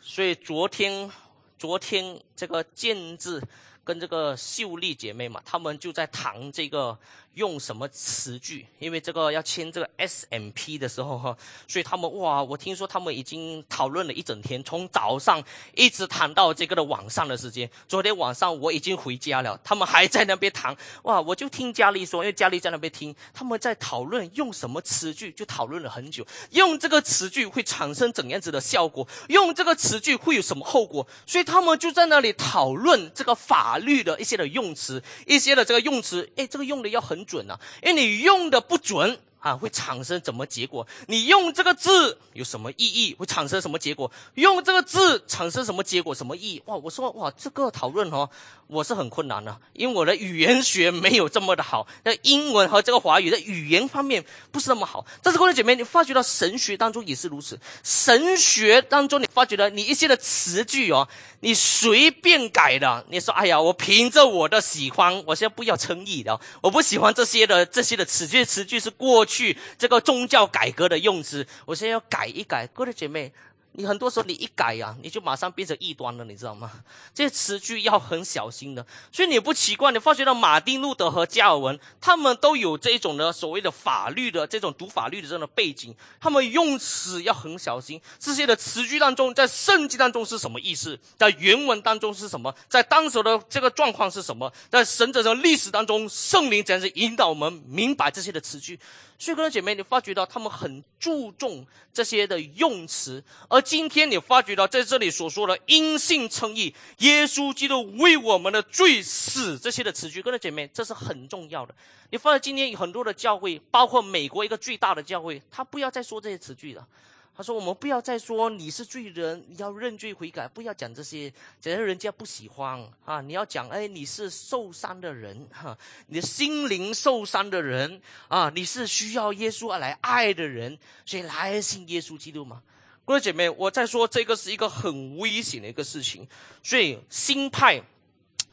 [0.00, 1.10] 所以昨天，
[1.58, 3.42] 昨天这个见字
[3.84, 6.98] 跟这个秀丽姐妹嘛，她们就在谈这个。
[7.34, 8.66] 用什么词句？
[8.78, 15.42] 因为这个要签这个 S M P 的时候哈，所以他们哇，我听说他们已经讨论了一整天，从早上
[15.74, 17.70] 一直谈到这个的晚上的时间。
[17.88, 26.26] 昨天晚上我已经回家了，他们还在那边谈哇，我就听佳丽说，因为佳丽在那边听，他们在讨论用什么词句，就讨论了很久。
[26.50, 29.08] 用这个词句会产生怎样子的效果？
[29.28, 31.06] 用这个词句会有什么后果？
[31.26, 37.21] 所以他们就在那里讨论这个法律的一些的用词，一些的这个用词，哎，这个用的要很。
[37.24, 39.18] 准啊，因为你用的不准。
[39.42, 40.86] 啊，会产生怎么结果？
[41.08, 43.12] 你用这个字有什么意义？
[43.18, 44.10] 会产生什么结果？
[44.34, 46.14] 用这个字产生什么结果？
[46.14, 46.62] 什么意义？
[46.66, 46.76] 哇！
[46.76, 48.30] 我说哇，这个讨论哦，
[48.68, 55.04] 我是很困难的，因为我的语言学没有这么的好，那英文和这个华语的语言方面不是那么好。
[55.20, 61.08] 但是各位姐妹，你发觉到神学当中也是如此，神学当中你发觉到你一些的词句哦，
[61.40, 69.31] 你随便改的，你说哎呀，我凭着我的喜欢，我现在不要称义的，我不喜欢这些的这些的词句，词句是过去。
[69.32, 73.32] 去这个宗教改革的用词，我现在要改一改，各位姐妹。
[73.74, 76.70] 你很多时候你一改呀，你就马上变成异端了，你知道吗？
[77.14, 88.00] 这些词句要很小心的，所以你不奇怪，你发觉到马丁路德和加尔文他们都有这一种的所谓的法律的这种读法律的这种背景，他们用词要很小心。
[88.18, 90.98] 这些的词句当中，在圣经当中是什么意思？
[91.16, 92.54] 在原文当中是什么？
[92.68, 94.52] 在当时的这个状况是什么？
[94.68, 98.78] 在神者的历史当中，圣灵怎样子引导我们明白这些的词句？
[99.18, 111.74] 所以，各位姐妹，你发觉到他们很注重这些的用词，而今天你发觉到在这里所说的“因信称义”，耶稣基督为我们的罪死这些的词句，各位姐妹，这是很重要的。
[112.10, 116.86] 你发现今天有很多的教会，包括美国一个最大的教会，他不要再说这些词句了。
[117.34, 123.22] 他说：“我们不要再说你是罪人，你要认罪悔改，不要讲这些，讲人家不喜欢啊！
[123.22, 125.74] 你要讲，哎，你是受伤的人，哈，
[126.08, 132.60] 你的心灵受伤的人啊，你是需要耶稣而来爱的人，所以来信耶稣基督嘛。
[133.04, 136.26] 各位姐妹，我在说这个是一个很危险的一个事情，
[136.62, 137.82] 所以新派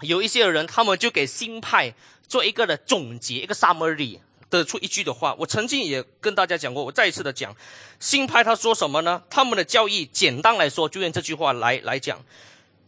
[0.01, 1.93] 有一些人，他们就给新派
[2.27, 4.19] 做一个的总结，一个 summary。”
[4.49, 7.55] 得出一句的话，我曾经也跟大家讲过，我再一次的讲，
[7.99, 9.21] 新派他说什么呢？
[9.29, 12.25] 他们的教义简单来说，就用这句话来来讲：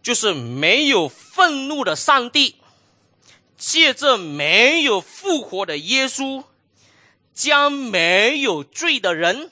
[0.01, 2.55] 就是没有愤怒的上帝，
[3.59, 6.43] 借着没有复活的耶稣，
[7.31, 9.51] 将没有罪的人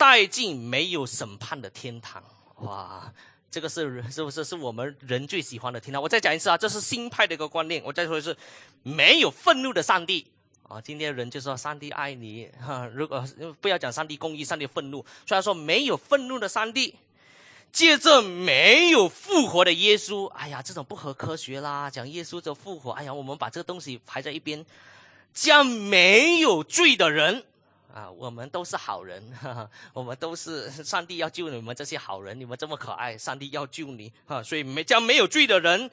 [0.00, 2.22] 带进没有审判的天堂。
[2.60, 3.12] 哇，
[3.50, 6.02] 这个是是不是是我们人最喜欢的天堂？
[6.02, 7.82] 我再讲一次啊，这是新派的一个观念。
[7.84, 8.34] 我再说一次，
[8.82, 10.26] 没有愤怒的上帝
[10.66, 12.86] 啊，今天人就说上帝爱你哈。
[12.94, 13.22] 如果
[13.60, 15.04] 不要讲上帝公义，上帝愤怒。
[15.26, 16.96] 虽然说没有愤怒的上帝。
[17.72, 21.88] 借着没有复活的耶稣，哎呀，这种不合科学啦！
[21.88, 24.66] 讲耶稣就复活，哎呀，我们把这个东西排在一边。
[25.32, 27.44] 将没有罪的人
[27.94, 34.42] 啊，我们都是好人，哈 哈我们都是上帝要救你们这些好人，你们这么可爱，上帝要救你啊！
[34.42, 35.90] 所以没将没有罪的人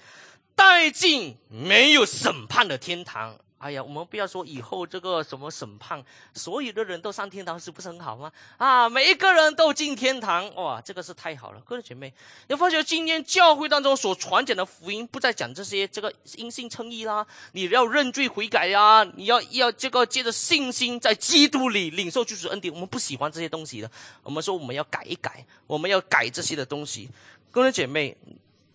[0.55, 3.37] 带进没有审判的天堂。
[3.59, 6.03] 哎呀，我们不要说以后这个什么审判，
[6.35, 8.31] 所有的人都上天堂，是不是很好吗？
[8.57, 12.13] 啊，每一个人都进天堂，哇，这个是太好了，各位姐妹，
[12.47, 23.89] 你发觉今天教会当中所传讲的福音，不再讲这些这个因信称义啦，你要认罪悔改呀，你要要这个借着信心在基督里领受救赎恩典，我们不喜欢这些东西的，
[24.21, 27.09] 我们说我们要改一改，我们要改这些的东西，
[27.49, 28.15] 各位姐妹，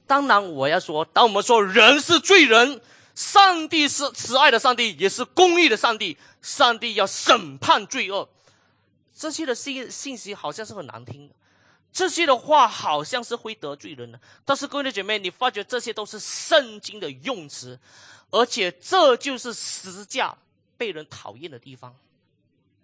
[0.09, 2.81] 当然我要说，当我们说人是罪人。
[3.15, 6.17] 上帝是慈爱的上帝，也是公义的上帝。
[6.41, 8.29] 上帝要审判罪恶，
[9.17, 11.35] 这些的信信息好像是很难听的，
[11.93, 14.21] 这些的话好像是会得罪人的。
[14.45, 17.79] 但是各位的姐妹，你发觉这些都是圣经的用词，
[18.31, 20.37] 而且这就是十字架
[20.77, 21.95] 被人讨厌的地方。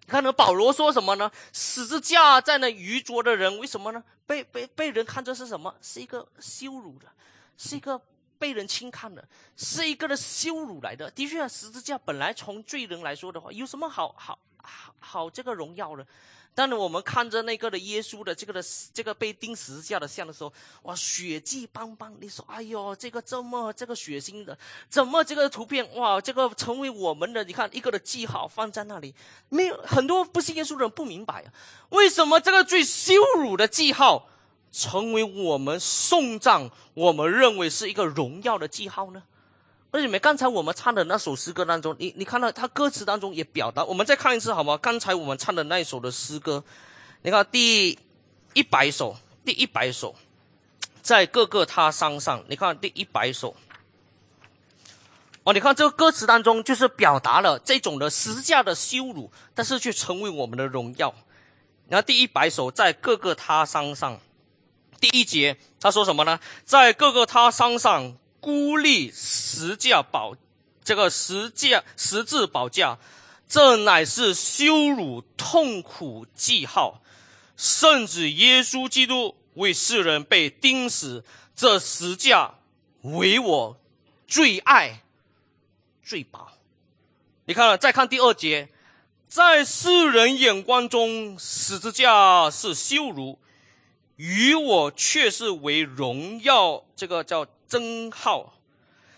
[0.05, 1.29] 你看，那保罗说什么呢？
[1.51, 4.01] 十字架在那愚拙的人，为什么呢？
[4.25, 5.75] 被被被人看作是什么？
[5.81, 7.07] 是一个羞辱的，
[7.57, 7.99] 是一个。
[8.39, 9.23] 被人轻看的，
[9.57, 11.11] 是一个的羞辱来的。
[11.11, 16.07] 的确，十字架本来从罪人来说的话，有什么好好好好这个荣耀的？
[16.55, 18.61] 当然，我们看着那个的耶稣的这个的
[18.93, 22.13] 这个被钉十字架的像的时候，哇，血迹斑斑。
[22.19, 24.57] 你说，哎呦，这个这么这个血腥的，
[24.89, 27.43] 怎么这个图片哇，这个成为我们的？
[27.43, 29.13] 你看一个的记号放在那里，
[29.49, 31.53] 没有很多不信耶稣的人不明白啊，
[31.89, 34.27] 为什么这个最羞辱的记号？
[34.71, 39.23] 成为我们送葬，我们认为是一个荣耀的记号呢？
[39.91, 43.83] 而且，没刚才我们唱的那首诗歌当中，你你看到他歌词当中也表达。
[43.83, 44.77] 我们再看一次好吗？
[44.77, 46.63] 刚才我们唱的那一首的诗歌，
[47.23, 47.97] 你看第
[48.53, 50.13] 一百首，第一百首，
[51.01, 53.55] 在各个他山上，你看第一百首。
[55.43, 61.15] 哦，你看这个歌词当中，就是表达了这种的十字架的羞辱，但是却成为我们的荣耀。
[61.87, 64.19] 然后第一百首，在各个他山上。
[64.99, 66.39] 第一节他说什么呢？
[66.65, 70.35] 在各个他山上孤立十架宝，
[70.83, 72.97] 这个十架十字宝架，
[73.47, 77.01] 这乃是羞辱痛苦记号。
[77.55, 81.23] 圣子耶稣基督为世人被钉死，
[81.55, 82.55] 这十架
[83.01, 83.77] 为我
[84.27, 85.01] 最爱
[86.03, 86.53] 最宝。
[87.45, 88.69] 你看了，再看第二节，
[89.27, 93.39] 在世人眼光中，十字架是羞辱。
[94.19, 98.59] 与我却是为荣耀，这个叫真号。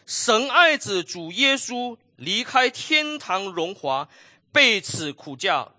[0.06, 4.08] 神爱子主耶稣离开天堂荣华，
[4.52, 5.70] 被此苦架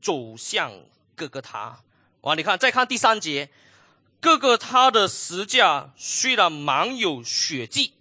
[0.00, 0.72] 走向
[1.14, 1.80] 各个他。
[2.22, 3.50] 哇，你看，再看第三节，
[4.18, 7.92] 各个他的石架虽然满有血迹，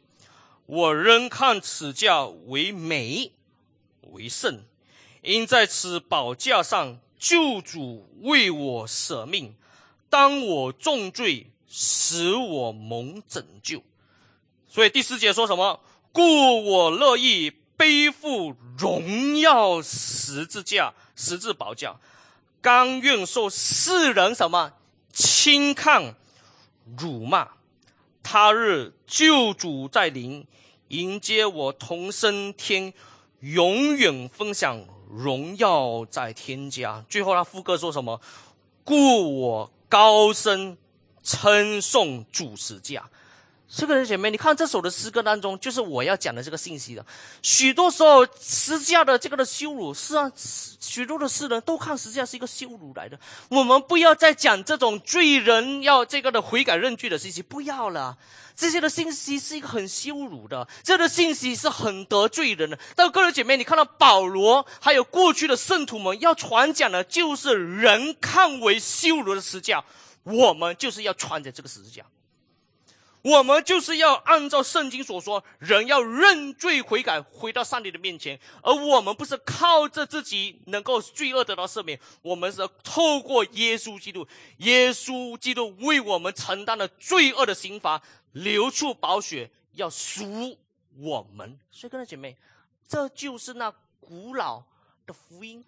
[0.65, 3.33] 我仍看此架为美
[4.11, 4.63] 为圣，
[5.23, 9.53] 因在此宝架上救主为我舍命。
[10.09, 13.83] 当我重罪，使我蒙拯救，
[14.67, 15.79] 所以第四节说什么？
[16.11, 21.95] 故我乐意背负荣耀十字架、十字宝架，
[22.59, 24.73] 甘愿受世人什么
[25.13, 26.15] 轻看、
[26.97, 27.49] 辱骂。
[28.23, 30.45] 他日救主在临，
[30.87, 32.93] 迎接我同升天，
[33.41, 37.05] 永远分享荣耀在天家。
[37.07, 38.19] 最后他副歌说什么？
[38.83, 39.71] 故我。
[39.89, 40.77] 高声
[41.23, 43.09] 称颂主持架，
[43.71, 47.05] 这个人姐妹，你看这首的诗歌当中，就是我要讲的这个信息的。
[47.43, 53.19] 许多时候，十字架的这个的羞辱，是啊，许多的世人都看十字架是一个羞辱来的。
[53.47, 58.17] 我们不要再讲这种罪人要这个的悔改认罪的信息，不要了。
[58.55, 62.77] 这些的信息是一个很羞辱的，这个信息是很得罪人的。
[62.95, 69.83] 但各位姐妹，你看到保罗还有过去的圣徒们要传讲的，就是人看为羞辱的十字架，
[70.23, 72.03] 我们就是要穿着这个十字架。
[73.21, 78.39] 我们就是要按照圣经所说，人要认罪悔改，回到上帝的面前。
[78.63, 84.25] 而我们不是靠着自己能够罪恶得到赦免，我们是透过耶稣基督，
[84.59, 88.01] 耶稣基督为我们承担了罪恶的刑罚，
[88.31, 90.57] 流出宝血，要赎
[90.97, 91.59] 我们。
[91.69, 92.37] 所以，各位姐妹，
[92.87, 94.63] 这就是那古老
[95.05, 95.63] 的福音，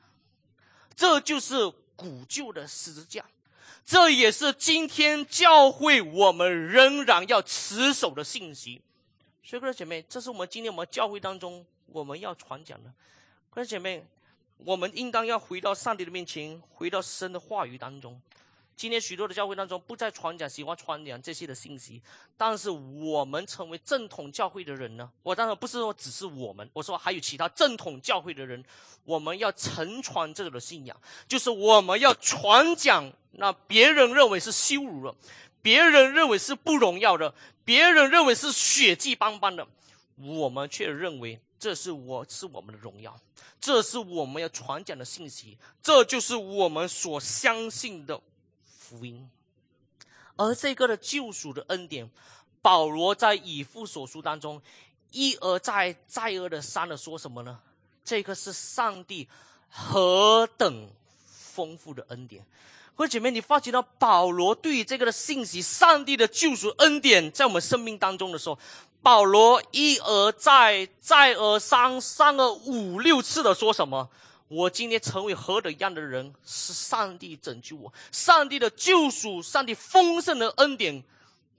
[0.96, 3.26] 这就是古旧的十字架，
[3.86, 8.82] 这也是今天教会我们仍然要持守的信息。
[9.44, 12.92] 所以，各位姐妹，这是我们今天我们教会当中我们要传讲的。
[13.50, 14.02] 各位姐妹，
[14.58, 18.22] 我们应当要回到上帝的面前，回到神的话语当中。
[18.76, 22.02] 今天许多的教会当中不再传讲，喜欢传讲这些的信息。
[22.36, 25.08] 但是我们成为正统教会的人呢？
[25.22, 28.64] 我当然不是说只是我们，我说还有其他正统教会的人，
[29.04, 35.16] 我们要承传这个的信仰，就是我们要传讲那别人认为是羞辱的，
[35.62, 37.32] 别人认为是不荣耀的，
[37.64, 39.68] 别人认为是血迹斑斑的，
[40.18, 43.16] 我们却认为这是我是我们的荣耀，
[43.60, 48.20] 这是我们要传讲的信息，这就是我们所相信的。
[48.92, 49.30] 福音，
[50.36, 52.10] 而这个的救赎的恩典，
[52.62, 54.62] 保罗在以父所书当中
[55.12, 57.58] 一而再、再而三的说什么呢？
[58.04, 59.30] 这个是上帝
[59.70, 60.90] 何等
[61.26, 62.46] 丰富的恩典！
[62.96, 68.60] 各位姐妹，你发觉到保罗对于这个的信息，上帝的救赎恩典在我们生命当中的时候，
[69.02, 74.10] 保罗一而再、再而三、三而五六次的说什么？
[74.52, 81.02] 我今天成为何等样的人，是上帝拯救我，上帝的救赎，上帝丰盛的恩典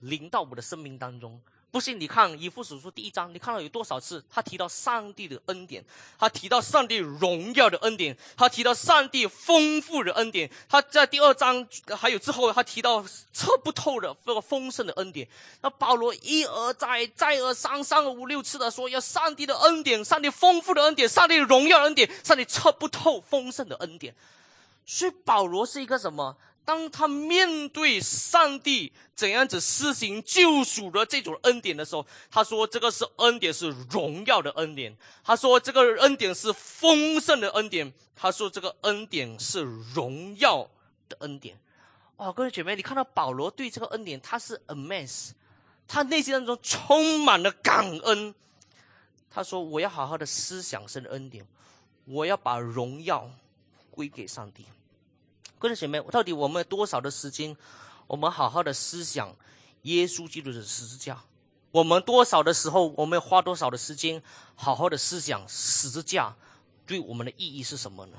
[0.01, 1.41] 临到我的生命当中。
[1.73, 5.83] 不信你看以父所书第一章，你看到有多少次他提到上帝的恩典，
[6.19, 10.51] 他提到上帝荣耀的恩典，他提到上帝丰富的恩典。
[10.69, 11.67] 他在第二章
[11.97, 13.03] 还有之后，他提到
[13.33, 15.27] 测不透的这个丰盛的恩典。
[15.63, 24.15] 那保罗一而再、再而三、三而五六次的说，要上帝的恩典，上帝丰富的恩典，上帝荣耀恩典，上帝测不透丰盛的恩典。
[24.85, 26.37] 所以保罗是一个什么？
[26.65, 39.63] 当他面对上帝怎样子施行救赎的这种恩典的时候，他说：“这个是恩典，是荣耀的恩典。”他说：“这个恩典是丰盛的恩典。”他说：“这个恩典是
[39.95, 40.69] 荣耀
[41.09, 41.59] 的恩典。”
[42.19, 45.31] 哇，各位姐妹，你看到保罗对这个恩典，他是 amaze，
[45.89, 48.33] 他内心当中充满了感恩。
[49.29, 51.45] 他说：“我要好好的思想神的恩典，
[52.05, 53.29] 我要把荣耀
[53.91, 54.65] 归给上帝。”
[55.63, 57.57] 各位姐妹，到底我们有多少的时间，
[58.09, 59.33] 我们好好的思想
[59.83, 61.23] 耶稣基督的十字架？
[61.71, 64.21] 我们多少的时候，我们花多少的时间，
[64.57, 66.35] 好好的思想十字架
[66.85, 68.17] 对我们的意义是什么呢？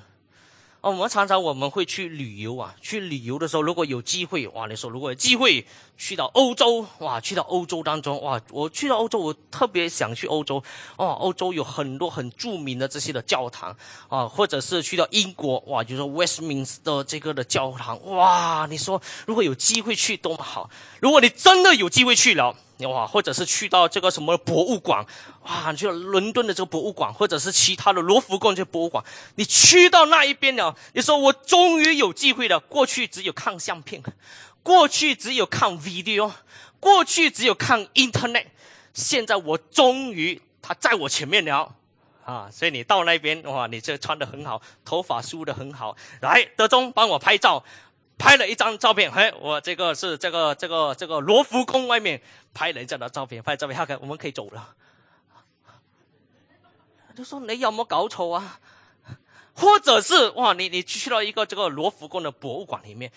[0.84, 5.66] 哦，我们常常我们会去旅游啊，去旅游的时候，如果有机会，哇，你说如果有机会
[5.98, 10.62] 去到欧洲，哇，去到欧洲当中，哇，我去到欧洲，我特别想去欧洲，
[10.98, 13.74] 哦，欧洲有很多很著名的这些的教堂
[14.10, 20.70] 啊，或者是去到英国，哇，就说 Westminster 这个的教堂，哇，你说如果有机会去多么好，
[21.00, 22.54] 如果你真的有机会去了。
[22.80, 25.06] 哇，或者是去到这个什么博物馆，
[25.44, 29.04] 哇，去伦敦的这个博物馆，或者是其他的罗浮宫这博物馆，
[29.36, 32.60] 你去到那一边了，你说我终于有机会了。
[32.60, 34.02] 过去只有看相片，
[34.62, 36.32] 过去只有看 video，
[36.80, 38.46] 过去只有看 internet，
[38.94, 41.76] 现在我终于他在我前面了
[42.24, 42.50] 啊！
[42.52, 47.64] 所以你到那边哇，你这穿的很好，头发梳的很好，来德中帮我拍照。
[48.16, 52.22] 拍了一张照片，嘿，我这个是这个这个这个罗浮宫外面
[52.54, 54.70] 拍了一张的照片，拍照片，看，我们可以走了。
[57.16, 58.60] 就说你有没有搞错啊？
[59.56, 63.12] 或者是哇，你你去到一个这个罗浮宫的博物馆里面。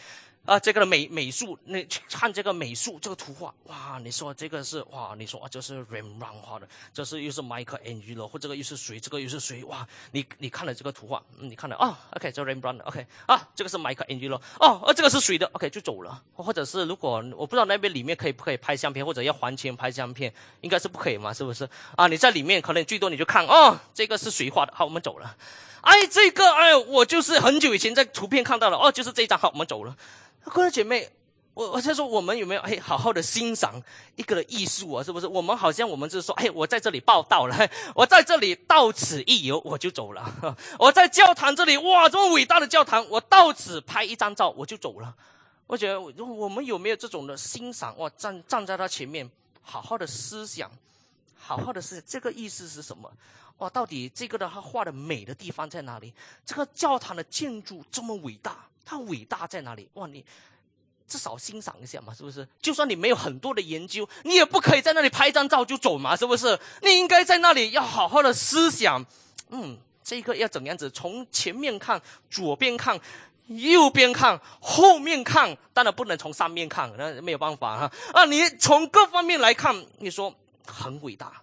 [0.47, 3.99] 啊，这个美美术，你去看这个美术，这个图画，哇！
[4.03, 5.13] 你说这个是哇？
[5.19, 9.01] 你说啊，这是 Rembrandt 画的，这是又是 Michael Angelo，或这个又是谁？
[9.01, 9.65] 这个又是谁？
[9.65, 9.87] 哇！
[10.13, 16.23] 你你看了这个图画，你看了啊？OK，这 Rembrandt，OK，啊，这个是 Michael Angelo，哦，啊，这个是谁的？OK，就走了。
[16.35, 21.35] 或者是如果我不知道那边里面可以不可以拍相片，或者要还钱拍相片，应该是不可以嘛？
[21.35, 21.69] 是不是？
[21.97, 24.73] 啊，你在里面可能最多你就看哦，这个是谁画的？
[24.77, 25.37] 好，我们走了。
[25.83, 29.97] 哎，这个哎，我就是很久以前在图片看到了，哦，就是这张，好，我们走了。
[30.45, 31.09] 各位姐妹，
[31.55, 33.81] 我我在说，我们有没有哎，好好的欣赏
[34.17, 35.03] 一个艺术啊？
[35.03, 35.27] 是不是？
[35.27, 37.57] 我们好像我们就是说，哎，我在这里报道了，
[37.95, 40.57] 我在这里到此一游，我就走了。
[40.79, 45.15] 我在教堂这里，哇，这么伟大的教堂，我到此拍一张照，我就走了。
[45.67, 47.97] 我觉得，我们有没有这种的欣赏？
[47.99, 49.29] 哇，站站在他前面，
[49.63, 50.71] 好好的思想，
[51.37, 53.11] 好好的思，这个意思是什么？
[53.59, 56.13] 哇，到底这个的他画的美的地方在哪里？
[56.45, 58.67] 这个教堂的建筑这么伟大。
[58.89, 59.89] 它伟大在哪里？
[59.95, 60.25] 哇，你
[61.09, 62.47] 至少欣赏一下嘛，是不是？
[62.63, 66.57] 就算你没有很多的研究，你也不可以在那里拍张照就走嘛，是不是？
[66.83, 69.05] 你应该在那里要好好的思想，
[69.49, 70.89] 嗯，这个要怎样子？
[70.91, 72.01] 从前面看，
[72.31, 72.97] 左边看，
[73.49, 77.93] 右边看，后面看，当然不能从上面看，那没有办法哈。
[78.13, 80.33] 啊，你从各方面来看，你说
[80.65, 81.43] 很伟大。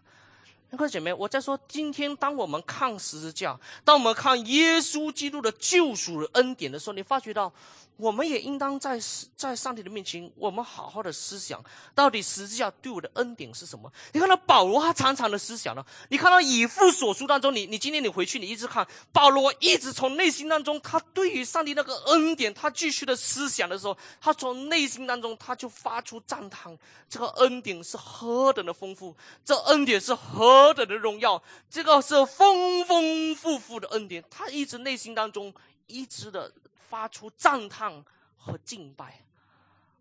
[0.76, 7.52] 各位姐妹，我在说，今天当我们看十字架，当我们看耶稣基督的救赎的恩典的时候，你发觉到。
[7.96, 9.00] 我们也应当在
[9.36, 11.64] 在上帝的面前，我们好好的思想，
[11.94, 13.92] 到底十字架对我的恩典是什么？
[14.12, 15.86] 你看到保罗他常常的思想呢？
[16.10, 26.76] 你看到以父所书当中，你你今天你回去，你一直看保罗一直从内心当中，他对于上帝那个恩典，他继续的思想的时候，他从内心当中他就发出赞叹：
[27.08, 29.16] 这个恩典是何等的丰富，
[29.46, 34.24] 这恩典是何等的荣耀，这个是丰丰富富的恩典。
[34.32, 35.54] 他一直内心当中
[35.86, 36.52] 一直的。
[36.94, 38.06] 发出赞叹
[38.38, 39.20] 和敬拜，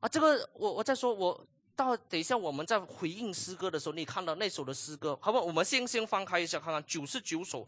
[0.01, 5.39] 啊，这个我我在说，我到等一下我们在回应诗歌的时候，你看到那首的诗歌，好不？
[5.39, 7.67] 我们先先翻开一下，看看九十九首，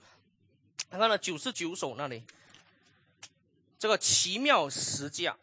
[0.91, 2.23] 看到九十九首那里，
[3.79, 5.35] 这个奇妙十架，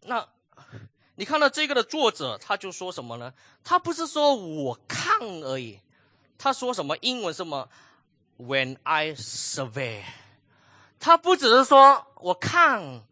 [0.00, 0.28] 那
[1.14, 3.32] 你看到这个的作者他就说什么呢？
[3.62, 5.78] 他不是说我看而已，
[6.36, 6.98] 他说什么？
[7.02, 7.68] 英文什么
[8.36, 10.02] ？When I survey，
[10.98, 13.04] 他不只是说我看。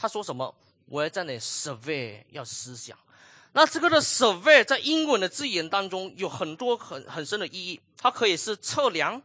[0.00, 0.54] 他说什么？
[0.86, 2.96] 我要在那 survey 要思想。
[3.52, 7.78] 那这个的 survey 在英文的字眼当中有很多很很深的意义。
[7.98, 9.20] 它可以是测量，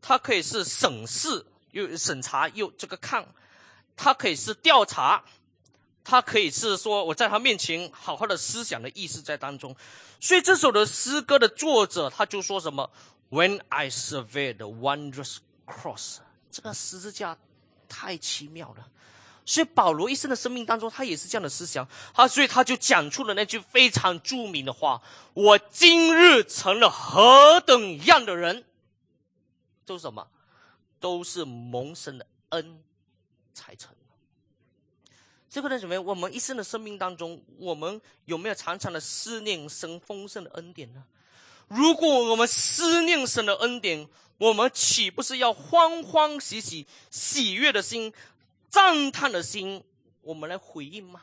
[0.00, 3.26] 它可以是审视又审查又这个看，
[3.96, 5.24] 它可以是调查，
[6.04, 9.74] 它可以是说我在他面前好好的思想的意思在当中。
[10.20, 12.88] 所以这首的诗歌的作者他就说什么
[13.30, 17.36] ？When I survey the wondrous cross，这个十字架
[17.88, 18.86] 太奇妙了。
[19.46, 21.88] 所以保罗一生的生命当中，他也是这样的思想。
[22.12, 25.00] 他所以他就讲出了那句非常著名的话
[25.34, 28.64] ：“我今日成了何等样的人，
[29.86, 30.26] 都是什么？
[30.98, 32.82] 都是蒙神的恩
[33.54, 33.90] 才成。”
[35.48, 35.98] 这个人什么？
[36.02, 41.04] 我们一生的生命当中，我们有没有常常的思念神丰盛的恩典呢？
[41.68, 44.06] 如果我们思念神的恩典，
[44.38, 48.12] 我们岂不是要欢欢喜喜、喜悦的心？
[48.68, 49.82] 赞叹的心，
[50.22, 51.22] 我们来回应吗？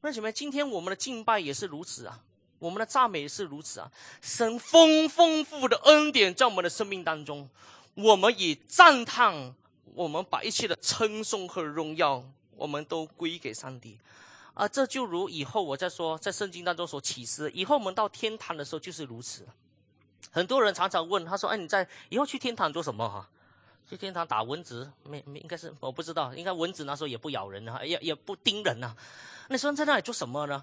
[0.00, 0.30] 那什么？
[0.30, 2.20] 今天我们的敬拜也是如此啊，
[2.60, 3.90] 我们的赞美也是如此啊。
[4.20, 7.48] 神丰丰富的恩典在我们的生命当中，
[7.94, 9.54] 我们以赞叹，
[9.94, 12.22] 我们把一切的称颂和荣耀，
[12.56, 13.98] 我们都归给上帝。
[14.54, 19.46] 啊，这就如以后我在说，在圣经当中所启示，以后我们到天堂的时候就是如此。
[20.30, 23.28] 很多人常常问他说：“哎，你在以后去天堂做什么？”哈。
[23.88, 28.94] 去天堂打蚊子，没没应该是我不知道，应该蚊子那时候也不咬人啊，也也不叮人呐。
[29.48, 30.62] 你说在那里做什么呢？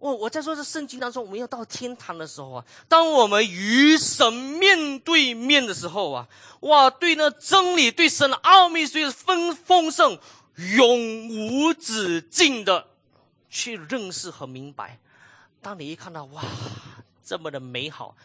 [0.00, 6.28] 我我在说这圣经当中，我们要到天堂的时候啊，当我们与神面对面的时候啊，
[6.60, 10.18] 哇，对那真理、对神的奥秘，所以丰丰盛、
[10.76, 12.88] 永无止境的
[13.48, 14.98] 去认识和明白。
[15.62, 16.42] 当你一看到哇，
[17.24, 18.16] 这么的美好。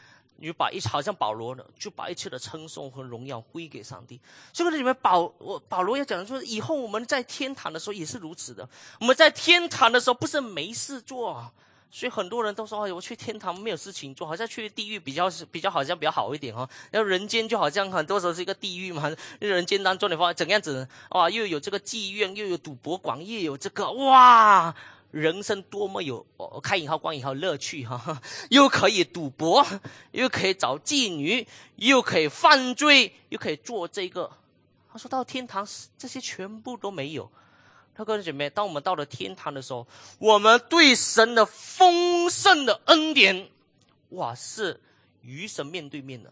[0.42, 4.20] 你把一好像保罗呢，就把一切的称颂和荣耀归给上帝。
[4.54, 8.68] 所以，里面保我保罗要讲的说，以后我们在天堂的时候也是如此的。
[9.00, 11.52] 我们在天堂的时候不是没事做，
[11.92, 19.12] 所以很多人都说：“哎，我去天堂没有事情做，好像去地狱比较是比较好像比较好一点哈。”然后人间就好像很多时候是一个地狱嘛。
[19.40, 21.30] 人间当中，你发怎样子哇？
[21.30, 24.74] 又有这个妓院，又有赌博馆，又有这个哇。
[25.12, 26.26] 人生多么有
[26.62, 29.66] 开引号关引号乐趣哈， 又可以赌博，
[30.12, 31.48] 又可以找妓女，
[31.78, 34.32] 又可以犯罪，又可以做这个。
[34.92, 37.32] 他说到天堂，这些全部都没有。
[37.96, 39.86] 他跟姐妹，当我们到了天堂的时候，
[40.20, 43.50] 我们对神的丰盛的恩典，
[44.10, 44.80] 哇，是
[45.22, 46.32] 与神面对面的，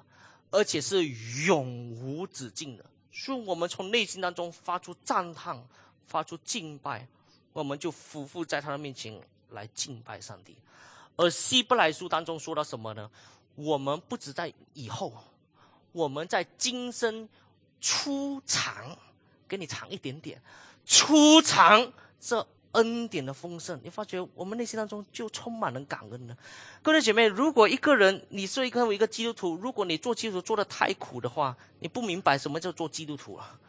[0.49, 1.05] 而且是
[1.45, 2.85] 永无止境的。
[3.11, 5.61] 所以，我们从内心当中发出赞叹，
[6.05, 7.07] 发出敬拜。
[7.57, 10.55] 我们就匍匐在他的面前来敬拜上帝，
[11.15, 13.09] 而希伯来书当中说到什么呢？
[13.55, 15.11] 我们不止在以后，
[15.91, 17.27] 我们在今生
[17.81, 18.95] 出尝，
[19.47, 20.39] 给你尝一点点，
[20.85, 26.37] 出尝这恩典的丰盛，你发觉我们内心当中就充满了感恩了。
[26.83, 33.59] 各位姐妹，如果一个人你是一个一个基督徒，如果你做基督徒做的太苦的话，你不明白什么叫做基督徒啊。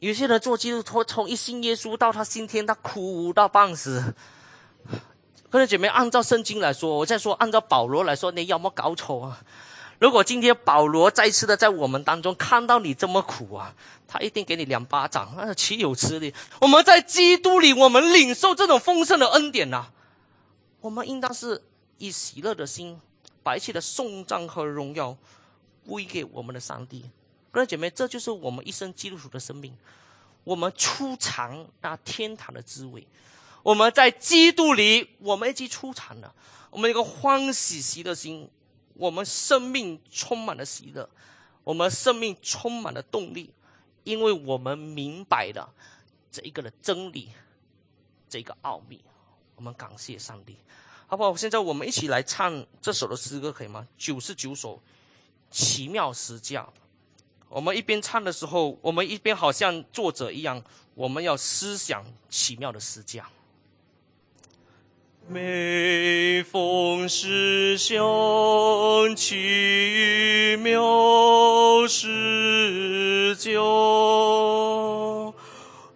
[0.00, 4.14] 有些人做基督徒，从一信耶稣到他今天，他苦到半死。
[5.50, 9.42] 各位姐妹，按照圣经来说，我在说，按照保罗来说，你要么搞错啊？
[9.98, 13.74] 如果今天保罗再次的在我们当中看到你这么苦啊，
[14.08, 16.32] 他一定给你两巴掌，那岂有此理？
[16.62, 19.88] 我们在基督里，我们领受这种丰盛的恩典呐，
[20.80, 21.62] 我们应当是
[21.98, 22.98] 以喜乐的心，
[23.42, 25.14] 把一切的颂赞和荣耀
[25.86, 27.10] 归给我们的上帝。
[27.52, 29.76] 各位姐妹，这就是我们一生基督徒的生命。
[30.44, 33.06] 我们出尝那天堂的滋味。
[33.62, 36.32] 我们在基督里，我们已经出场了。
[36.70, 38.48] 我们一个欢喜喜的心，
[38.94, 41.10] 我们生命充满了喜乐，
[41.64, 43.52] 我们生命充满了动力，
[44.04, 45.74] 因为我们明白了
[46.30, 47.30] 这一个的真理，
[48.28, 49.04] 这个奥秘。
[49.56, 50.56] 我们感谢上帝，
[51.06, 51.36] 好不好？
[51.36, 53.86] 现在我们一起来唱这首的诗歌，可以吗？
[53.98, 54.80] 九十九首
[55.50, 56.66] 奇妙诗架。
[57.50, 60.62] 我们一边唱的时候，我们一边好像作者一样，
[60.94, 63.28] 我们要思想奇妙的诗架。
[65.26, 67.96] 每逢诗想
[69.16, 73.50] 奇妙诗架，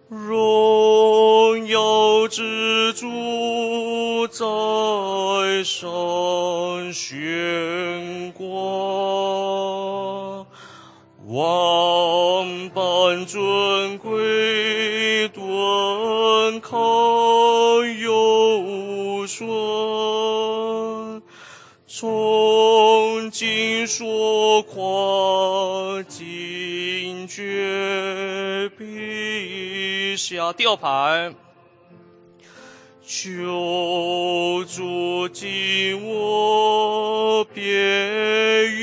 [0.09, 4.45] 荣耀之主在
[5.63, 7.15] 上悬
[13.25, 16.71] 尊贵，端康
[17.99, 21.21] 有顺，
[21.87, 31.33] 从今说夸，今绝笔下吊牌，
[33.05, 37.63] 求主敬我，别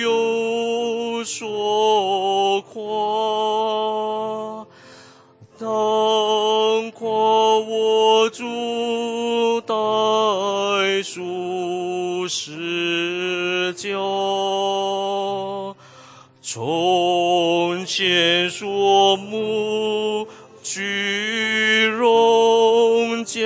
[0.00, 2.80] 有所夸，
[11.14, 15.76] 数十教，
[16.40, 20.26] 从前说母
[20.62, 23.42] 居荣家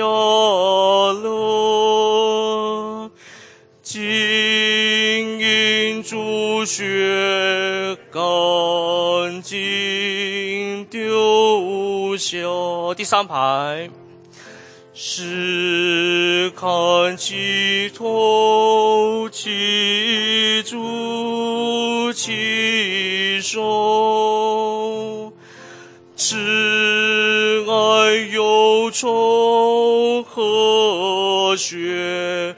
[1.11, 3.11] 乐，
[3.83, 12.37] 金银珠血干净丢下。
[12.95, 13.89] 第三排。
[14.99, 25.31] 是看其头，其足，其手，
[26.15, 26.35] 慈
[27.69, 32.55] 爱忧愁和血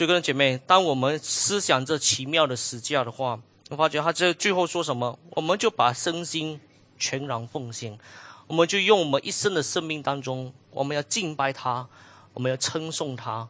[0.00, 3.38] 所以，各位姐妹，当我们思想这奇妙的实价的话，
[3.68, 5.18] 我发觉他这最后说什么？
[5.32, 6.58] 我们就把身心
[6.98, 7.98] 全然奉献，
[8.46, 11.86] 我们就用我们一生的生命当中，我们要敬拜他，
[12.32, 13.46] 我们要称颂他，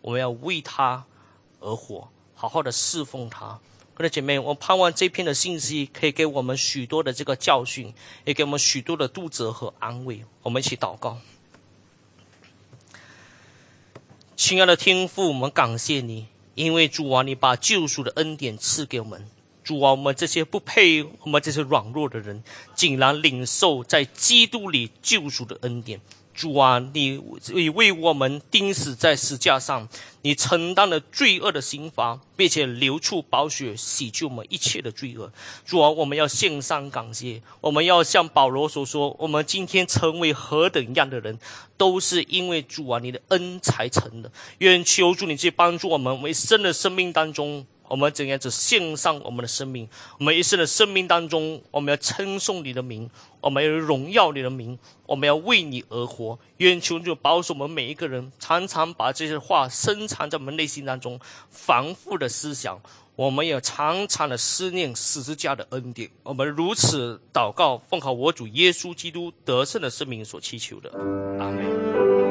[0.00, 1.04] 我们要为他
[1.60, 3.60] 而活，好好的侍奉他。
[3.94, 7.94] 各位姐妹，我盼望这篇的信息可以给我们许多的这个教训，
[8.24, 10.24] 也给我们许多的督责和安慰。
[10.42, 11.18] 我们一起祷告。
[14.44, 16.26] 亲爱的天父，我们感谢你，
[16.56, 19.24] 因为主啊，你把救赎的恩典赐给我们。
[19.62, 22.42] 主啊，我们这些不配，我们这些软弱的人，
[22.74, 26.00] 竟然领受在基督里救赎的恩典。
[26.34, 27.20] 主啊，你
[27.54, 29.88] 你为我们钉死在石架上，
[30.22, 35.32] 你承担了罪恶的刑罚，并且流出宝血，洗去我们一切的罪恶。
[35.64, 41.38] 主啊，我们要献上感谢，我们要像保罗所说，我们今天成为何等样的人，
[41.76, 44.32] 都是因为主啊，你的恩才成的。
[44.58, 47.66] 愿求主你去帮助我们，为生的生命当中。
[47.92, 49.86] 我们怎样子献上我们的生命？
[50.18, 53.10] 我们一生的生命当中，我们要称颂你的名，
[53.42, 56.38] 我们要荣耀你的名，我们要为你而活。
[56.56, 61.20] 愿求主保守我们每一个人，常常把这些话深藏在我们内心当中，
[61.50, 62.80] 反复的思想。
[63.14, 66.08] 我们也常常的思念十字架的恩典。
[66.22, 70.90] 我们如此祷告，奉靠我主耶稣基督得胜的圣名所祈求的，
[71.38, 72.21] 阿门。